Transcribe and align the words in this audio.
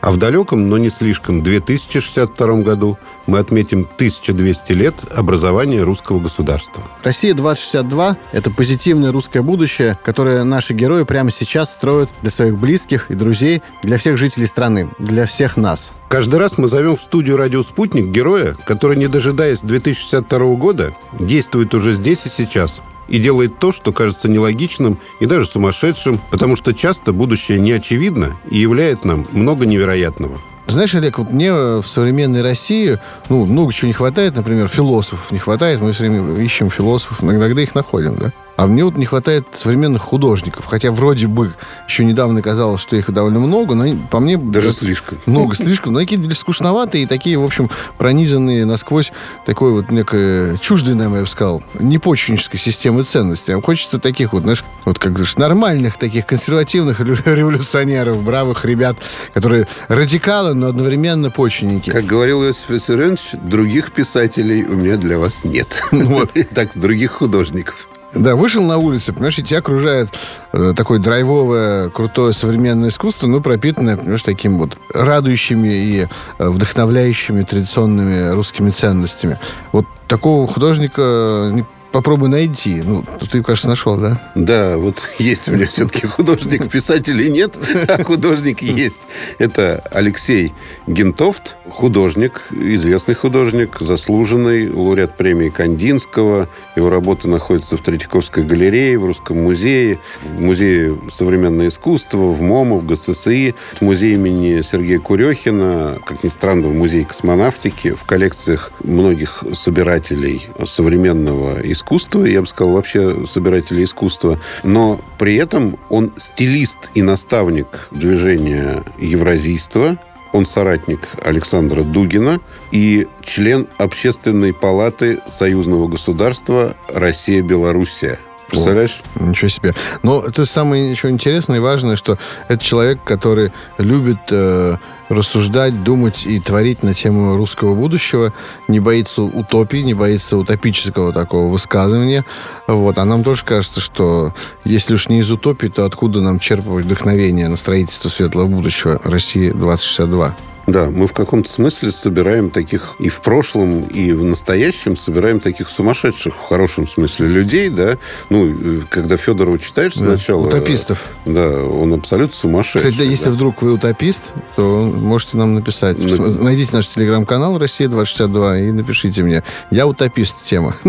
А 0.00 0.10
в 0.12 0.16
далеком, 0.16 0.68
но 0.68 0.78
не 0.78 0.88
слишком, 0.88 1.42
2062 1.42 2.62
году 2.62 2.98
мы 3.26 3.38
отметим 3.38 3.80
1200 3.96 4.72
лет 4.72 4.94
образования 5.14 5.82
русского 5.82 6.20
государства. 6.20 6.82
«Россия-2062»— 7.04 8.16
это 8.32 8.50
позитивное 8.50 9.12
русское 9.12 9.42
будущее, 9.42 9.98
которое 10.02 10.42
наши 10.44 10.72
герои 10.72 11.04
прямо 11.04 11.30
сейчас 11.30 11.72
строят 11.72 12.08
для 12.22 12.30
своих 12.30 12.58
близких 12.58 13.10
и 13.10 13.14
друзей, 13.14 13.62
для 13.82 13.98
всех 13.98 14.16
жителей 14.16 14.46
страны, 14.46 14.88
для 14.98 15.26
всех 15.26 15.56
нас. 15.56 15.92
Каждый 16.08 16.40
раз 16.40 16.58
мы 16.58 16.66
зовем 16.66 16.96
в 16.96 17.00
студию 17.00 17.36
«Радио 17.36 17.62
Спутник» 17.62 18.06
героя, 18.06 18.56
который, 18.64 18.96
не 18.96 19.06
дожидаясь 19.06 19.60
2062 19.60 20.54
года, 20.56 20.92
действует 21.12 21.74
уже 21.74 21.92
здесь 21.92 22.26
и 22.26 22.30
сейчас, 22.30 22.82
и 23.10 23.18
делает 23.18 23.58
то, 23.58 23.72
что 23.72 23.92
кажется 23.92 24.28
нелогичным 24.28 24.98
и 25.20 25.26
даже 25.26 25.46
сумасшедшим, 25.46 26.20
потому 26.30 26.56
что 26.56 26.72
часто 26.72 27.12
будущее 27.12 27.58
не 27.58 27.72
очевидно 27.72 28.38
и 28.50 28.58
являет 28.58 29.04
нам 29.04 29.26
много 29.32 29.66
невероятного. 29.66 30.38
Знаешь, 30.66 30.94
Олег, 30.94 31.18
вот 31.18 31.32
мне 31.32 31.52
в 31.52 31.82
современной 31.84 32.42
России 32.42 32.98
ну, 33.28 33.44
много 33.44 33.72
чего 33.72 33.88
не 33.88 33.92
хватает, 33.92 34.36
например, 34.36 34.68
философов 34.68 35.32
не 35.32 35.40
хватает. 35.40 35.80
Мы 35.80 35.92
все 35.92 36.08
время 36.08 36.40
ищем 36.40 36.70
философов, 36.70 37.24
иногда 37.24 37.60
их 37.60 37.74
находим, 37.74 38.14
да? 38.14 38.32
А 38.60 38.66
мне 38.66 38.84
вот 38.84 38.98
не 38.98 39.06
хватает 39.06 39.46
современных 39.54 40.02
художников. 40.02 40.66
Хотя 40.66 40.90
вроде 40.90 41.28
бы 41.28 41.54
еще 41.88 42.04
недавно 42.04 42.42
казалось, 42.42 42.82
что 42.82 42.94
их 42.94 43.10
довольно 43.10 43.38
много, 43.38 43.74
но 43.74 43.86
по 44.10 44.20
мне... 44.20 44.36
Даже 44.36 44.72
слишком. 44.72 45.16
Много 45.24 45.56
слишком. 45.56 45.94
Но 45.94 46.00
такие 46.00 46.34
скучноватые 46.34 47.04
и 47.04 47.06
такие, 47.06 47.38
в 47.38 47.42
общем, 47.42 47.70
пронизанные 47.96 48.66
насквозь 48.66 49.12
такой 49.46 49.72
вот 49.72 49.90
некой 49.90 50.58
чуждой 50.58 50.94
нам, 50.94 51.14
я 51.14 51.22
бы 51.22 51.26
сказал, 51.26 51.62
непочвеннической 51.72 52.60
системы 52.60 53.04
ценностей. 53.04 53.52
А 53.52 53.62
хочется 53.62 53.98
таких 53.98 54.34
вот, 54.34 54.42
знаешь, 54.42 54.62
вот 54.84 54.98
как 54.98 55.12
говоришь, 55.12 55.38
нормальных 55.38 55.96
таких 55.96 56.26
консервативных 56.26 57.00
революционеров, 57.00 58.22
бравых 58.22 58.66
ребят, 58.66 58.98
которые 59.32 59.68
радикалы, 59.88 60.52
но 60.52 60.66
одновременно 60.66 61.30
почвенники. 61.30 61.88
Как 61.88 62.04
говорил 62.04 62.44
Иосиф 62.44 62.68
Виссарионович, 62.68 63.36
других 63.42 63.92
писателей 63.92 64.64
у 64.64 64.74
меня 64.74 64.98
для 64.98 65.18
вас 65.18 65.44
нет. 65.44 65.82
Вот. 65.92 66.30
Так, 66.54 66.78
других 66.78 67.12
художников. 67.12 67.88
Да, 68.14 68.34
вышел 68.34 68.64
на 68.64 68.76
улицу, 68.76 69.12
понимаешь, 69.12 69.38
и 69.38 69.42
тебя 69.42 69.60
окружает 69.60 70.10
э, 70.52 70.74
такое 70.76 70.98
драйвовое, 70.98 71.90
крутое 71.90 72.32
современное 72.32 72.88
искусство, 72.88 73.28
но 73.28 73.40
пропитанное, 73.40 73.96
понимаешь, 73.96 74.22
таким 74.22 74.58
вот 74.58 74.76
радующими 74.92 75.68
и 75.68 76.00
э, 76.00 76.48
вдохновляющими 76.48 77.44
традиционными 77.44 78.30
русскими 78.30 78.70
ценностями. 78.70 79.38
Вот 79.70 79.86
такого 80.08 80.48
художника 80.48 81.52
попробуй 81.92 82.28
найти. 82.28 82.82
Ну, 82.84 83.04
ты, 83.30 83.42
кажется, 83.42 83.68
нашел, 83.68 83.96
да? 83.96 84.20
Да, 84.34 84.76
вот 84.78 85.10
есть 85.18 85.48
у 85.48 85.52
меня 85.52 85.66
все-таки 85.66 86.06
художник, 86.06 86.70
писателей 86.70 87.30
нет, 87.30 87.56
а 87.88 88.02
художник 88.02 88.62
есть. 88.62 89.06
Это 89.38 89.82
Алексей 89.90 90.52
Гентофт, 90.86 91.56
художник, 91.68 92.42
известный 92.50 93.14
художник, 93.14 93.78
заслуженный, 93.80 94.70
лауреат 94.70 95.16
премии 95.16 95.48
Кандинского. 95.48 96.48
Его 96.76 96.90
работы 96.90 97.28
находятся 97.28 97.76
в 97.76 97.82
Третьяковской 97.82 98.44
галерее, 98.44 98.98
в 98.98 99.04
Русском 99.04 99.42
музее, 99.42 99.98
в 100.22 100.40
Музее 100.40 100.98
современного 101.10 101.68
искусства, 101.68 102.18
в 102.18 102.40
МОМО, 102.40 102.76
в 102.76 102.86
ГССИ, 102.86 103.54
в 103.74 103.82
музее 103.82 104.14
имени 104.14 104.60
Сергея 104.62 104.98
Курехина, 104.98 105.98
как 106.04 106.22
ни 106.24 106.28
странно, 106.28 106.68
в 106.68 106.74
Музее 106.74 107.04
космонавтики, 107.04 107.92
в 107.92 108.04
коллекциях 108.04 108.72
многих 108.82 109.44
собирателей 109.52 110.48
современного 110.64 111.60
искусства 111.60 111.79
искусства, 111.80 112.24
я 112.24 112.40
бы 112.40 112.46
сказал, 112.46 112.74
вообще 112.74 113.24
собирателя 113.26 113.82
искусства, 113.82 114.38
но 114.62 115.00
при 115.18 115.36
этом 115.36 115.78
он 115.88 116.12
стилист 116.16 116.90
и 116.94 117.02
наставник 117.02 117.88
движения 117.90 118.84
евразийства, 118.98 119.98
он 120.32 120.44
соратник 120.44 121.00
Александра 121.24 121.82
Дугина 121.82 122.40
и 122.70 123.08
член 123.24 123.66
Общественной 123.78 124.52
палаты 124.52 125.20
Союзного 125.28 125.88
государства 125.88 126.76
Россия-Белоруссия– 126.88 128.20
Представляешь? 128.50 129.02
О, 129.16 129.24
ничего 129.24 129.48
себе. 129.48 129.74
Но 130.02 130.22
это 130.22 130.44
самое 130.46 130.90
еще 130.90 131.08
интересное 131.10 131.58
и 131.58 131.60
важное, 131.60 131.96
что 131.96 132.18
это 132.48 132.62
человек, 132.62 133.02
который 133.04 133.52
любит 133.78 134.18
э, 134.30 134.76
рассуждать, 135.08 135.82
думать 135.82 136.24
и 136.24 136.40
творить 136.40 136.82
на 136.82 136.94
тему 136.94 137.36
русского 137.36 137.74
будущего, 137.74 138.32
не 138.68 138.80
боится 138.80 139.22
утопии, 139.22 139.78
не 139.78 139.94
боится 139.94 140.36
утопического 140.36 141.12
такого 141.12 141.50
высказывания. 141.50 142.24
Вот. 142.66 142.98
А 142.98 143.04
нам 143.04 143.24
тоже 143.24 143.44
кажется, 143.44 143.80
что 143.80 144.34
если 144.64 144.94
уж 144.94 145.08
не 145.08 145.20
из 145.20 145.30
утопии, 145.30 145.66
то 145.66 145.84
откуда 145.84 146.20
нам 146.20 146.38
черпать 146.38 146.84
вдохновение 146.84 147.48
на 147.48 147.56
строительство 147.56 148.08
светлого 148.08 148.46
будущего 148.46 149.00
России 149.04 149.50
2062? 149.50 150.36
Да, 150.70 150.88
мы 150.88 151.08
в 151.08 151.12
каком-то 151.12 151.50
смысле 151.50 151.90
собираем 151.90 152.50
таких 152.50 152.94
и 153.00 153.08
в 153.08 153.20
прошлом, 153.22 153.86
и 153.86 154.12
в 154.12 154.22
настоящем 154.22 154.94
собираем 154.94 155.40
таких 155.40 155.68
сумасшедших, 155.68 156.34
в 156.34 156.48
хорошем 156.48 156.86
смысле, 156.86 157.26
людей, 157.26 157.70
да. 157.70 157.98
Ну, 158.28 158.82
когда 158.88 159.16
Федорова 159.16 159.58
читаешь 159.58 159.94
да, 159.94 160.16
сначала... 160.16 160.46
Утопистов. 160.46 161.02
Да, 161.26 161.64
он 161.64 161.92
абсолютно 161.94 162.36
сумасшедший. 162.36 162.90
Кстати, 162.92 163.04
да, 163.04 163.10
если 163.10 163.30
вдруг 163.30 163.62
вы 163.62 163.72
утопист, 163.72 164.32
то 164.54 164.82
можете 164.84 165.38
нам 165.38 165.56
написать. 165.56 165.98
На... 165.98 166.28
Найдите 166.28 166.70
наш 166.72 166.86
телеграм-канал 166.86 167.58
«Россия-2062» 167.58 168.68
и 168.68 168.72
напишите 168.72 169.24
мне. 169.24 169.42
Я 169.72 169.88
утопист, 169.88 170.36
тема. 170.44 170.76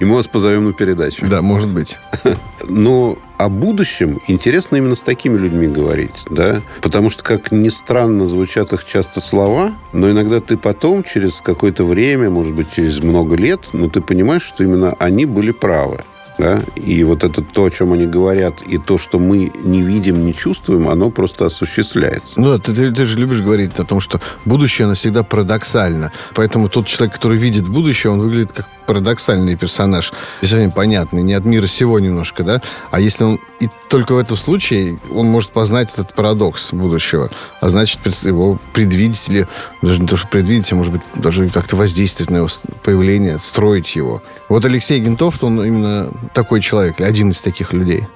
И 0.00 0.04
мы 0.04 0.16
вас 0.16 0.26
позовем 0.26 0.64
на 0.66 0.72
передачу. 0.72 1.26
Да, 1.28 1.42
может 1.42 1.70
быть. 1.70 1.96
Но 2.68 3.18
о 3.38 3.48
будущем 3.48 4.20
интересно 4.26 4.76
именно 4.76 4.96
с 4.96 5.02
такими 5.02 5.38
людьми 5.38 5.68
говорить, 5.68 6.26
да, 6.28 6.60
потому 6.82 7.08
что, 7.08 7.22
как 7.22 7.52
ни 7.52 7.68
странно, 7.68 8.26
звучат 8.26 8.72
их 8.72 8.84
часто 8.84 9.20
слова, 9.20 9.72
но 9.92 10.10
иногда 10.10 10.40
ты 10.40 10.56
потом, 10.56 11.04
через 11.04 11.40
какое-то 11.40 11.84
время, 11.84 12.30
может 12.30 12.52
быть, 12.52 12.72
через 12.74 13.02
много 13.02 13.36
лет, 13.36 13.60
но 13.72 13.88
ты 13.88 14.00
понимаешь, 14.00 14.42
что 14.42 14.64
именно 14.64 14.94
они 14.98 15.24
были 15.24 15.52
правы. 15.52 16.04
Да? 16.36 16.60
И 16.76 17.02
вот 17.02 17.24
это 17.24 17.42
то, 17.42 17.64
о 17.64 17.70
чем 17.70 17.92
они 17.92 18.06
говорят, 18.06 18.62
и 18.62 18.78
то, 18.78 18.96
что 18.96 19.18
мы 19.18 19.50
не 19.64 19.82
видим, 19.82 20.24
не 20.24 20.32
чувствуем, 20.32 20.88
оно 20.88 21.10
просто 21.10 21.46
осуществляется. 21.46 22.40
Ну, 22.40 22.56
ты, 22.60 22.72
ты, 22.72 22.92
ты 22.92 23.04
же 23.06 23.18
любишь 23.18 23.40
говорить 23.40 23.72
о 23.76 23.84
том, 23.84 24.00
что 24.00 24.20
будущее, 24.44 24.86
оно 24.86 24.94
всегда 24.94 25.24
парадоксально. 25.24 26.12
Поэтому 26.34 26.68
тот 26.68 26.86
человек, 26.86 27.16
который 27.16 27.38
видит 27.38 27.66
будущее, 27.66 28.12
он 28.12 28.20
выглядит 28.20 28.52
как 28.52 28.66
парадоксальный 28.88 29.54
персонаж, 29.54 30.12
совсем 30.40 30.72
понятный, 30.72 31.22
не 31.22 31.34
от 31.34 31.44
мира 31.44 31.66
сего 31.66 32.00
немножко, 32.00 32.42
да? 32.42 32.62
А 32.90 33.00
если 33.00 33.24
он 33.24 33.38
и 33.60 33.68
только 33.90 34.14
в 34.14 34.18
этом 34.18 34.36
случае 34.36 34.98
он 35.14 35.26
может 35.26 35.50
познать 35.50 35.90
этот 35.92 36.14
парадокс 36.14 36.72
будущего, 36.72 37.30
а 37.60 37.68
значит 37.68 38.00
его 38.22 38.58
предвидеть 38.72 39.22
или 39.28 39.46
даже 39.82 40.00
не 40.00 40.08
то, 40.08 40.16
что 40.16 40.26
предвидеть, 40.28 40.72
а 40.72 40.74
может 40.74 40.92
быть 40.92 41.02
даже 41.14 41.48
как-то 41.50 41.76
воздействовать 41.76 42.30
на 42.30 42.38
его 42.38 42.48
появление, 42.82 43.38
строить 43.38 43.94
его. 43.94 44.22
Вот 44.48 44.64
Алексей 44.64 44.98
Гентов, 45.00 45.44
он 45.44 45.62
именно 45.62 46.10
такой 46.32 46.62
человек, 46.62 47.00
один 47.02 47.30
из 47.30 47.40
таких 47.40 47.74
людей. 47.74 48.08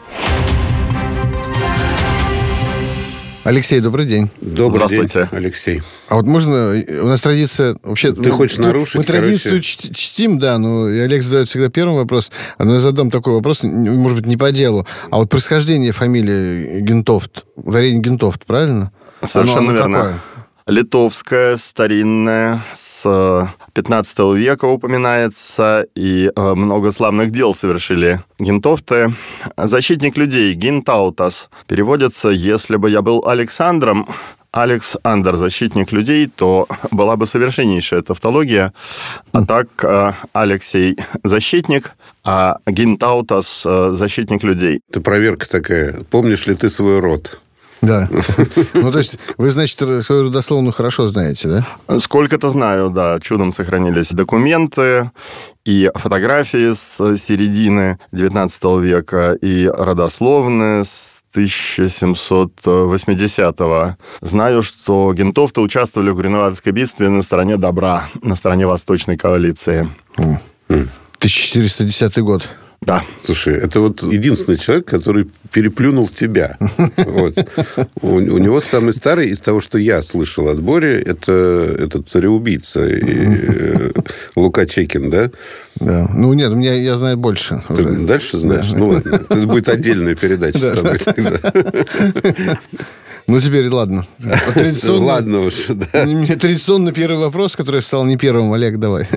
Алексей, 3.44 3.80
добрый 3.80 4.06
день. 4.06 4.30
Добрый 4.40 4.86
Здравствуйте. 4.86 5.28
день, 5.30 5.40
Алексей. 5.40 5.82
А 6.08 6.14
вот 6.14 6.26
можно... 6.26 6.80
У 7.02 7.06
нас 7.08 7.20
традиция... 7.20 7.76
Вообще, 7.82 8.12
Ты 8.12 8.28
ну, 8.28 8.36
хочешь 8.36 8.58
нарушить, 8.58 8.94
Мы 8.94 9.02
традицию 9.02 9.50
короче... 9.50 9.92
чтим, 9.92 10.38
да, 10.38 10.58
но 10.58 10.88
и 10.88 11.00
Олег 11.00 11.24
задает 11.24 11.48
всегда 11.48 11.68
первый 11.68 11.96
вопрос. 11.96 12.30
А 12.58 12.64
ну, 12.64 12.74
я 12.74 12.80
задам 12.80 13.10
такой 13.10 13.34
вопрос, 13.34 13.64
может 13.64 14.18
быть, 14.18 14.26
не 14.26 14.36
по 14.36 14.52
делу. 14.52 14.86
А 15.10 15.16
вот 15.16 15.28
происхождение 15.28 15.90
фамилии 15.90 16.82
Гентофт, 16.82 17.44
ударение 17.56 18.00
Гентофт, 18.00 18.46
правильно? 18.46 18.92
Совершенно 19.24 19.58
оно, 19.58 19.70
оно 19.70 19.72
верно. 19.72 19.98
Какое? 19.98 20.20
Литовская, 20.66 21.56
старинная, 21.56 22.62
с 22.74 23.02
15 23.72 24.18
века 24.36 24.66
упоминается, 24.66 25.86
и 25.94 26.30
э, 26.34 26.54
много 26.54 26.90
славных 26.90 27.30
дел 27.30 27.54
совершили 27.54 28.20
гентовты. 28.38 29.14
Защитник 29.56 30.16
людей, 30.16 30.54
гентаутас, 30.54 31.50
переводится 31.66 32.28
«если 32.28 32.76
бы 32.76 32.90
я 32.90 33.02
был 33.02 33.26
Александром», 33.26 34.08
Алекс 34.52 34.98
Андер, 35.02 35.36
защитник 35.36 35.92
людей, 35.92 36.26
то 36.26 36.68
была 36.90 37.16
бы 37.16 37.26
совершеннейшая 37.26 38.02
тавтология. 38.02 38.74
А 39.32 39.46
так 39.46 39.68
э, 39.82 40.12
Алексей 40.34 40.98
защитник, 41.24 41.92
а 42.22 42.58
Гентаутас 42.66 43.64
э, 43.64 43.92
защитник 43.92 44.44
людей. 44.44 44.80
Это 44.90 45.00
проверка 45.00 45.48
такая. 45.48 46.02
Помнишь 46.10 46.46
ли 46.46 46.54
ты 46.54 46.68
свой 46.68 46.98
род? 46.98 47.40
Да. 47.82 48.08
Ну, 48.74 48.90
то 48.90 48.98
есть 48.98 49.18
вы, 49.36 49.50
значит, 49.50 49.78
свою 49.78 50.24
родословную 50.24 50.72
хорошо 50.72 51.06
знаете, 51.08 51.48
да? 51.48 51.66
Сколько-то 51.98 52.48
знаю, 52.48 52.90
да. 52.90 53.18
Чудом 53.20 53.52
сохранились 53.52 54.12
документы 54.12 55.10
и 55.64 55.90
фотографии 55.94 56.72
с 56.72 57.16
середины 57.16 57.98
19 58.12 58.64
века, 58.80 59.36
и 59.40 59.66
родословные 59.66 60.84
с 60.84 61.22
1780-го. 61.34 63.96
Знаю, 64.20 64.62
что 64.62 65.12
гентовты 65.14 65.60
участвовали 65.60 66.10
в 66.10 66.16
Гренадской 66.16 66.72
битве 66.72 67.08
на 67.08 67.22
стороне 67.22 67.56
добра, 67.56 68.08
на 68.22 68.36
стороне 68.36 68.66
Восточной 68.66 69.16
коалиции. 69.16 69.88
1410 70.16 72.18
год. 72.18 72.48
Да. 72.82 73.04
Слушай, 73.22 73.58
это 73.58 73.80
вот 73.80 74.02
единственный 74.02 74.58
человек, 74.58 74.86
который 74.86 75.30
переплюнул 75.52 76.08
тебя. 76.08 76.58
Вот. 76.96 77.34
У, 78.00 78.14
у 78.14 78.38
него 78.38 78.60
самый 78.60 78.92
старый 78.92 79.30
из 79.30 79.40
того, 79.40 79.60
что 79.60 79.78
я 79.78 80.02
слышал 80.02 80.48
от 80.48 80.60
Бори, 80.60 81.00
это, 81.00 81.76
это 81.78 82.02
цареубийца 82.02 82.86
и, 82.88 83.04
э, 83.04 83.90
Лука 84.34 84.66
Чекин, 84.66 85.10
да? 85.10 85.30
Да. 85.76 86.08
Ну, 86.12 86.32
нет, 86.32 86.52
меня 86.52 86.74
я 86.74 86.96
знаю 86.96 87.16
больше. 87.16 87.62
Ты 87.68 87.84
дальше 87.84 88.38
знаешь? 88.38 88.70
Да. 88.70 88.78
Ну, 88.78 88.88
ладно. 88.88 89.22
Это 89.28 89.46
будет 89.46 89.68
отдельная 89.68 90.16
передача 90.16 90.58
с 90.58 90.74
тобой 90.74 90.98
тогда. 90.98 91.52
Ну, 93.28 93.40
теперь 93.40 93.68
ладно. 93.68 94.04
Традиционно, 94.54 95.04
ладно 95.04 95.40
уж, 95.42 95.66
да. 95.68 95.86
Традиционно 95.86 96.92
первый 96.92 97.18
вопрос, 97.18 97.54
который 97.54 97.82
стал 97.82 98.04
не 98.04 98.16
первым. 98.16 98.52
Олег, 98.52 98.78
давай. 98.80 99.08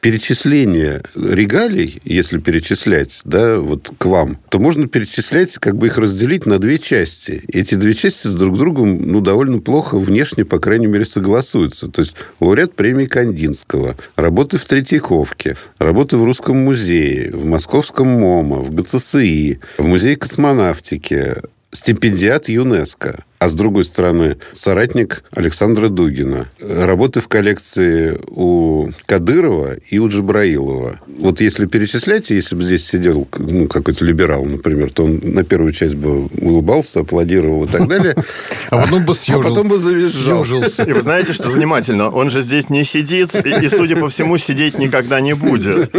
Перечисление 0.00 1.02
регалий, 1.14 2.00
если 2.04 2.38
перечислять, 2.38 3.20
да, 3.24 3.58
вот 3.58 3.90
к 3.98 4.06
вам, 4.06 4.38
то 4.48 4.60
можно 4.60 4.86
перечислять, 4.86 5.54
как 5.54 5.76
бы 5.76 5.88
их 5.88 5.98
разделить 5.98 6.46
на 6.46 6.58
две 6.58 6.78
части. 6.78 7.42
Эти 7.48 7.74
две 7.74 7.94
части 7.94 8.28
с 8.28 8.34
друг 8.34 8.56
другом, 8.56 9.00
ну, 9.02 9.20
довольно 9.20 9.60
плохо 9.60 9.98
внешне, 9.98 10.44
по 10.44 10.58
крайней 10.58 10.86
мере, 10.86 11.04
согласуются. 11.04 11.88
То 11.88 12.02
есть 12.02 12.16
лауреат 12.38 12.74
премии 12.74 13.06
Кандинского, 13.06 13.96
работы 14.14 14.58
в 14.58 14.64
Третьяковке, 14.64 15.56
работы 15.78 16.16
в 16.16 16.24
Русском 16.24 16.58
музее, 16.58 17.30
в 17.32 17.44
Московском 17.44 18.08
МОМА, 18.08 18.58
в 18.60 18.74
ГЦСИ, 18.74 19.60
в 19.78 19.86
Музее 19.86 20.16
космонавтики, 20.16 21.36
стипендиат 21.72 22.48
ЮНЕСКо, 22.48 23.24
а 23.38 23.48
с 23.48 23.54
другой 23.54 23.84
стороны 23.84 24.36
соратник 24.52 25.22
Александра 25.32 25.88
Дугина. 25.88 26.48
Работы 26.60 27.20
в 27.20 27.28
коллекции 27.28 28.18
у 28.26 28.90
Кадырова 29.06 29.74
и 29.74 29.98
у 29.98 30.08
Джабраилова. 30.08 31.00
Вот 31.18 31.40
если 31.40 31.66
перечислять, 31.66 32.30
если 32.30 32.56
бы 32.56 32.64
здесь 32.64 32.86
сидел 32.86 33.28
ну, 33.38 33.68
какой-то 33.68 34.04
либерал, 34.04 34.44
например, 34.44 34.90
то 34.90 35.04
он 35.04 35.20
на 35.22 35.44
первую 35.44 35.72
часть 35.72 35.94
бы 35.94 36.26
улыбался, 36.40 37.00
аплодировал 37.00 37.64
и 37.64 37.68
так 37.68 37.86
далее. 37.88 38.16
А 38.70 38.82
потом 38.82 39.04
бы 39.04 39.14
съежил. 39.14 39.40
А 39.40 39.44
потом 39.44 39.68
бы 39.68 39.78
завизжал. 39.78 40.44
И 40.44 40.92
вы 40.92 41.00
знаете, 41.00 41.32
что 41.32 41.48
занимательно? 41.48 42.10
Он 42.10 42.28
же 42.28 42.42
здесь 42.42 42.68
не 42.68 42.84
сидит, 42.84 43.34
и, 43.34 43.68
судя 43.68 43.96
по 43.96 44.08
всему, 44.08 44.36
сидеть 44.36 44.78
никогда 44.78 45.20
не 45.20 45.34
будет. 45.34 45.90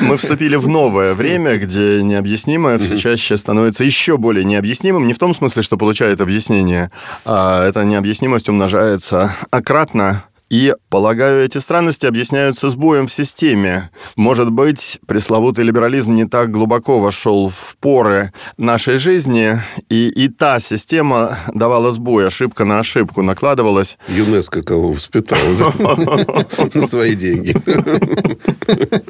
Мы 0.00 0.16
вступили 0.18 0.56
в 0.56 0.68
новое 0.68 1.14
время, 1.14 1.56
где 1.56 2.02
необъяснимое 2.02 2.78
все 2.78 2.98
чаще 2.98 3.36
становится 3.38 3.82
еще 3.82 4.18
более 4.18 4.44
необъяснимым. 4.44 5.06
Не 5.06 5.14
в 5.14 5.18
том 5.18 5.34
смысле, 5.34 5.62
что 5.62 5.78
получает 5.78 6.20
объяснение 6.20 6.39
объяснение. 6.40 6.90
А 7.26 7.66
эта 7.68 7.84
необъяснимость 7.84 8.48
умножается 8.48 9.30
ократно 9.50 10.24
и, 10.50 10.74
полагаю, 10.88 11.44
эти 11.44 11.58
странности 11.58 12.06
объясняются 12.06 12.70
сбоем 12.70 13.06
в 13.06 13.12
системе. 13.12 13.90
Может 14.16 14.50
быть, 14.50 14.98
пресловутый 15.06 15.64
либерализм 15.64 16.16
не 16.16 16.26
так 16.26 16.50
глубоко 16.50 16.98
вошел 16.98 17.48
в 17.48 17.76
поры 17.80 18.32
нашей 18.56 18.98
жизни, 18.98 19.60
и, 19.88 20.08
и 20.08 20.28
та 20.28 20.58
система 20.58 21.38
давала 21.54 21.92
сбой, 21.92 22.26
ошибка 22.26 22.64
на 22.64 22.80
ошибку 22.80 23.22
накладывалась. 23.22 23.96
ЮНЕСКО 24.08 24.62
кого 24.64 24.92
воспитал 24.92 25.38
на 26.74 26.86
свои 26.86 27.14
деньги. 27.14 27.54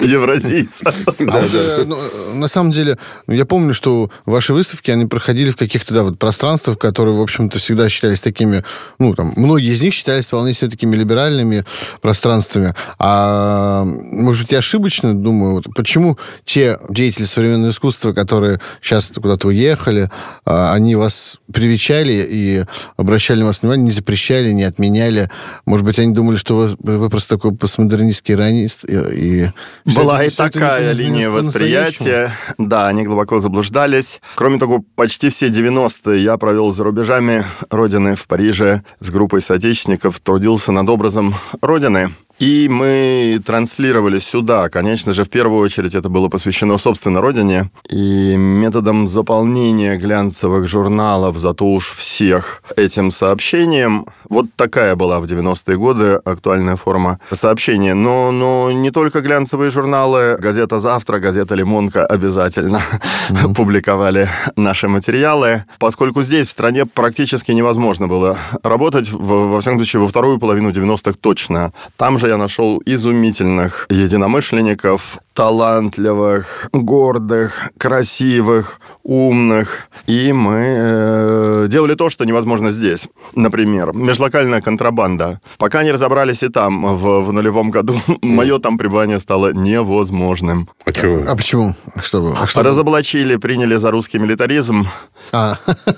Евразийца. 0.05 0.93
А 1.07 1.85
ну, 1.87 1.97
на 2.35 2.49
самом 2.49 2.73
деле, 2.73 2.99
ну, 3.27 3.35
я 3.35 3.47
помню, 3.47 3.73
что 3.73 4.11
ваши 4.27 4.53
выставки, 4.53 4.91
они 4.91 5.07
проходили 5.07 5.51
в 5.51 5.57
каких-то 5.57 5.95
да, 5.95 6.03
вот 6.03 6.19
пространствах, 6.19 6.79
которые, 6.79 7.17
в 7.17 7.23
общем-то, 7.23 7.59
всегда 7.59 7.89
считались 7.89 8.21
такими, 8.21 8.63
ну, 8.99 9.15
там, 9.15 9.33
многие 9.37 9.73
из 9.73 9.81
них 9.81 9.95
считались 9.95 10.27
вполне 10.27 10.53
себе 10.53 10.71
такими 10.71 10.97
либеральными, 10.97 11.30
социальными 11.31 11.65
пространствами. 12.01 12.75
А 12.99 13.85
может 13.85 14.43
быть, 14.43 14.53
я 14.53 14.59
ошибочно 14.59 15.15
думаю, 15.15 15.55
вот 15.55 15.67
почему 15.75 16.19
те 16.45 16.79
деятели 16.89 17.25
современного 17.25 17.71
искусства, 17.71 18.13
которые 18.13 18.61
сейчас 18.83 19.13
куда-то 19.15 19.49
уехали, 19.49 20.11
а, 20.45 20.73
они 20.73 20.97
вас 20.97 21.39
привечали 21.53 22.27
и 22.29 22.65
обращали 22.97 23.41
на 23.41 23.47
вас 23.47 23.63
внимание, 23.63 23.87
не 23.87 23.93
запрещали, 23.93 24.53
не 24.53 24.65
отменяли. 24.65 25.31
Может 25.67 25.87
быть, 25.87 25.99
они 25.99 26.13
думали, 26.13 26.37
что 26.37 26.57
вы, 26.57 26.99
вы 26.99 27.09
просто 27.09 27.37
такой 27.37 27.53
постмодернистский 27.53 28.35
иранист. 28.35 28.85
И, 28.85 28.97
и 28.97 29.51
Была 29.95 30.25
и 30.25 30.31
такая 30.31 30.93
линия 30.93 31.31
восприятия. 31.31 32.33
Да, 32.59 32.89
они 32.89 33.05
глубоко 33.05 33.41
заблуждались. 33.41 34.21
Кроме 34.35 34.59
того, 34.59 34.85
почти 34.95 35.29
все 35.29 35.49
90-е 35.49 36.23
я 36.23 36.37
провел 36.37 36.73
за 36.73 36.85
рубежами 36.85 37.45
Родины 37.71 38.17
в 38.17 38.27
Париже 38.27 38.83
с 39.01 39.11
группой 39.11 39.41
соотечественников, 39.41 40.21
трудился 40.21 40.73
над 40.73 40.89
образом 40.89 41.20
образом 41.21 41.35
Родины. 41.61 42.11
И 42.41 42.69
мы 42.71 43.39
транслировали 43.45 44.19
сюда. 44.19 44.71
Конечно 44.71 45.13
же, 45.13 45.25
в 45.25 45.29
первую 45.29 45.61
очередь 45.61 45.95
это 45.95 46.09
было 46.09 46.29
посвящено 46.29 46.79
собственной 46.79 47.21
родине. 47.21 47.71
И 47.91 48.35
методом 48.35 49.09
заполнения 49.09 49.99
глянцевых 49.99 50.67
журналов, 50.67 51.37
зато 51.39 51.67
уж 51.67 51.93
всех 51.93 52.63
этим 52.77 53.11
сообщением, 53.11 54.07
вот 54.31 54.47
такая 54.57 54.97
была 54.97 55.21
в 55.21 55.25
90-е 55.25 55.77
годы 55.77 56.21
актуальная 56.25 56.77
форма 56.77 57.21
сообщения. 57.31 57.93
Но, 57.93 58.33
но 58.33 58.73
не 58.73 58.91
только 58.91 59.21
глянцевые 59.21 59.71
журналы, 59.71 60.39
газета 60.39 60.81
«Завтра», 60.81 61.19
газета 61.19 61.55
«Лимонка» 61.55 62.07
обязательно 62.07 62.81
mm-hmm. 63.29 63.55
публиковали 63.55 64.31
наши 64.57 64.89
материалы, 64.89 65.65
поскольку 65.79 66.23
здесь, 66.23 66.47
в 66.47 66.51
стране, 66.51 66.87
практически 66.87 67.53
невозможно 67.53 68.09
было 68.09 68.39
работать, 68.63 69.13
во 69.13 69.61
всяком 69.61 69.81
случае, 69.81 70.01
во 70.01 70.09
вторую 70.09 70.39
половину 70.39 70.71
90-х 70.71 71.19
точно. 71.21 71.75
Там 71.99 72.19
же 72.19 72.30
я 72.31 72.37
нашел 72.37 72.81
изумительных 72.87 73.87
единомышленников, 73.91 75.19
талантливых, 75.35 76.69
гордых, 76.73 77.71
красивых, 77.79 78.81
умных. 79.03 79.89
И 80.07 80.33
мы 80.33 80.65
э, 80.79 81.67
делали 81.69 81.95
то, 81.95 82.09
что 82.09 82.25
невозможно 82.25 82.73
здесь. 82.73 83.09
Например, 83.35 83.93
межлокальная 83.93 84.61
контрабанда. 84.61 85.41
Пока 85.59 85.83
не 85.83 85.93
разобрались 85.93 86.43
и 86.43 86.49
там, 86.49 86.97
в, 86.97 87.21
в 87.21 87.33
нулевом 87.33 87.71
году, 87.71 88.01
мое 88.23 88.59
там 88.59 88.79
пребывание 88.79 89.19
стало 89.19 89.53
невозможным. 89.53 90.69
А, 90.85 90.93
чего? 90.93 91.23
а 91.27 91.35
почему? 91.35 91.75
Что 92.03 92.21
было? 92.21 92.39
А 92.41 92.47
что 92.47 92.63
Разоблачили, 92.63 93.37
приняли 93.37 93.77
за 93.77 93.91
русский 93.91 94.19
милитаризм. 94.19 94.87
А. 95.33 95.57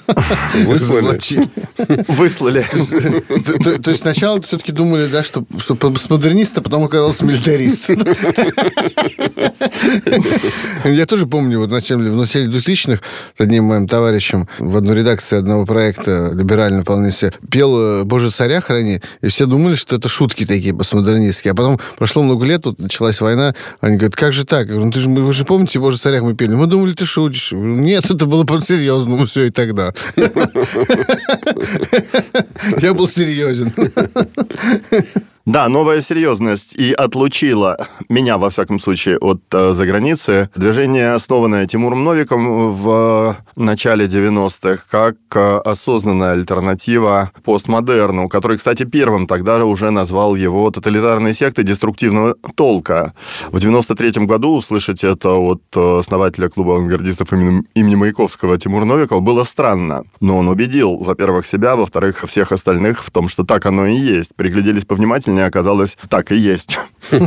Выслали? 0.66 1.18
Выслали. 2.08 2.64
То 3.82 3.90
есть 3.90 4.02
сначала 4.02 4.40
все-таки 4.40 4.72
думали, 4.72 5.06
да, 5.06 5.22
что 5.22 5.44
постмодернист, 6.22 6.58
а 6.58 6.62
потом 6.62 6.84
оказался 6.84 7.24
милитарист. 7.24 7.90
Я 10.84 11.06
тоже 11.06 11.26
помню, 11.26 11.58
вот 11.58 11.70
начале, 11.70 12.10
в 12.10 12.16
начале 12.16 12.46
2000-х 12.46 13.02
с 13.36 13.40
одним 13.40 13.64
моим 13.64 13.88
товарищем 13.88 14.48
в 14.58 14.76
одной 14.76 14.98
редакции 14.98 15.38
одного 15.38 15.66
проекта 15.66 16.30
либерально 16.32 16.82
вполне 16.82 17.12
себе 17.12 17.32
пел 17.50 17.78
э, 17.78 18.04
«Боже, 18.04 18.30
царя 18.30 18.60
храни», 18.60 19.00
и 19.20 19.26
все 19.28 19.46
думали, 19.46 19.74
что 19.74 19.96
это 19.96 20.08
шутки 20.08 20.46
такие 20.46 20.74
постмодернистские. 20.74 21.52
А 21.52 21.54
потом 21.54 21.80
прошло 21.98 22.22
много 22.22 22.44
лет, 22.46 22.64
вот 22.66 22.78
началась 22.78 23.20
война, 23.20 23.54
они 23.80 23.96
говорят, 23.96 24.16
как 24.16 24.32
же 24.32 24.44
так? 24.44 24.68
Ну, 24.68 24.90
ты 24.90 25.00
же, 25.00 25.08
вы 25.08 25.32
же 25.32 25.44
помните 25.44 25.78
«Боже, 25.78 25.98
царях» 25.98 26.22
мы 26.22 26.34
пели? 26.34 26.54
Мы 26.54 26.66
думали, 26.66 26.92
ты 26.92 27.06
шутишь. 27.06 27.52
Нет, 27.52 28.10
это 28.10 28.26
было 28.26 28.44
по-серьезному 28.44 29.26
все 29.26 29.44
и 29.44 29.50
тогда. 29.50 29.92
Я 32.80 32.94
был 32.94 33.08
серьезен. 33.08 33.72
Да, 35.44 35.68
новая 35.68 36.00
серьезность 36.00 36.76
и 36.76 36.92
отлучила 36.92 37.88
меня, 38.08 38.38
во 38.38 38.48
всяком 38.50 38.78
случае, 38.78 39.18
от 39.18 39.42
э, 39.52 39.72
заграницы. 39.72 40.50
Движение, 40.54 41.14
основанное 41.14 41.66
Тимуром 41.66 42.04
Новиком 42.04 42.70
в 42.70 43.36
начале 43.56 44.06
90-х, 44.06 44.84
как 44.88 45.16
э, 45.34 45.58
осознанная 45.64 46.34
альтернатива 46.34 47.32
постмодерну, 47.42 48.28
который, 48.28 48.56
кстати, 48.56 48.84
первым 48.84 49.26
тогда 49.26 49.64
уже 49.64 49.90
назвал 49.90 50.36
его 50.36 50.70
тоталитарной 50.70 51.34
сектой 51.34 51.64
деструктивного 51.64 52.36
толка. 52.54 53.12
В 53.50 53.58
93 53.58 54.24
году 54.26 54.54
услышать 54.54 55.02
это 55.02 55.30
от 55.30 55.62
э, 55.74 55.98
основателя 55.98 56.50
клуба 56.50 56.76
авангардистов 56.76 57.32
имени, 57.32 57.64
имени 57.74 57.96
Маяковского 57.96 58.58
Тимура 58.58 58.84
Новикова 58.84 59.18
было 59.18 59.42
странно. 59.42 60.04
Но 60.20 60.36
он 60.36 60.46
убедил, 60.46 60.98
во-первых, 60.98 61.46
себя, 61.46 61.74
во-вторых, 61.74 62.24
всех 62.28 62.52
остальных 62.52 63.02
в 63.02 63.10
том, 63.10 63.26
что 63.26 63.42
так 63.42 63.66
оно 63.66 63.86
и 63.86 63.96
есть. 63.96 64.36
Пригляделись 64.36 64.84
повнимательнее 64.84 65.31
удивительнее 65.32 65.46
оказалось, 65.46 65.96
так 66.08 66.32
и 66.32 66.36
есть. 66.36 66.78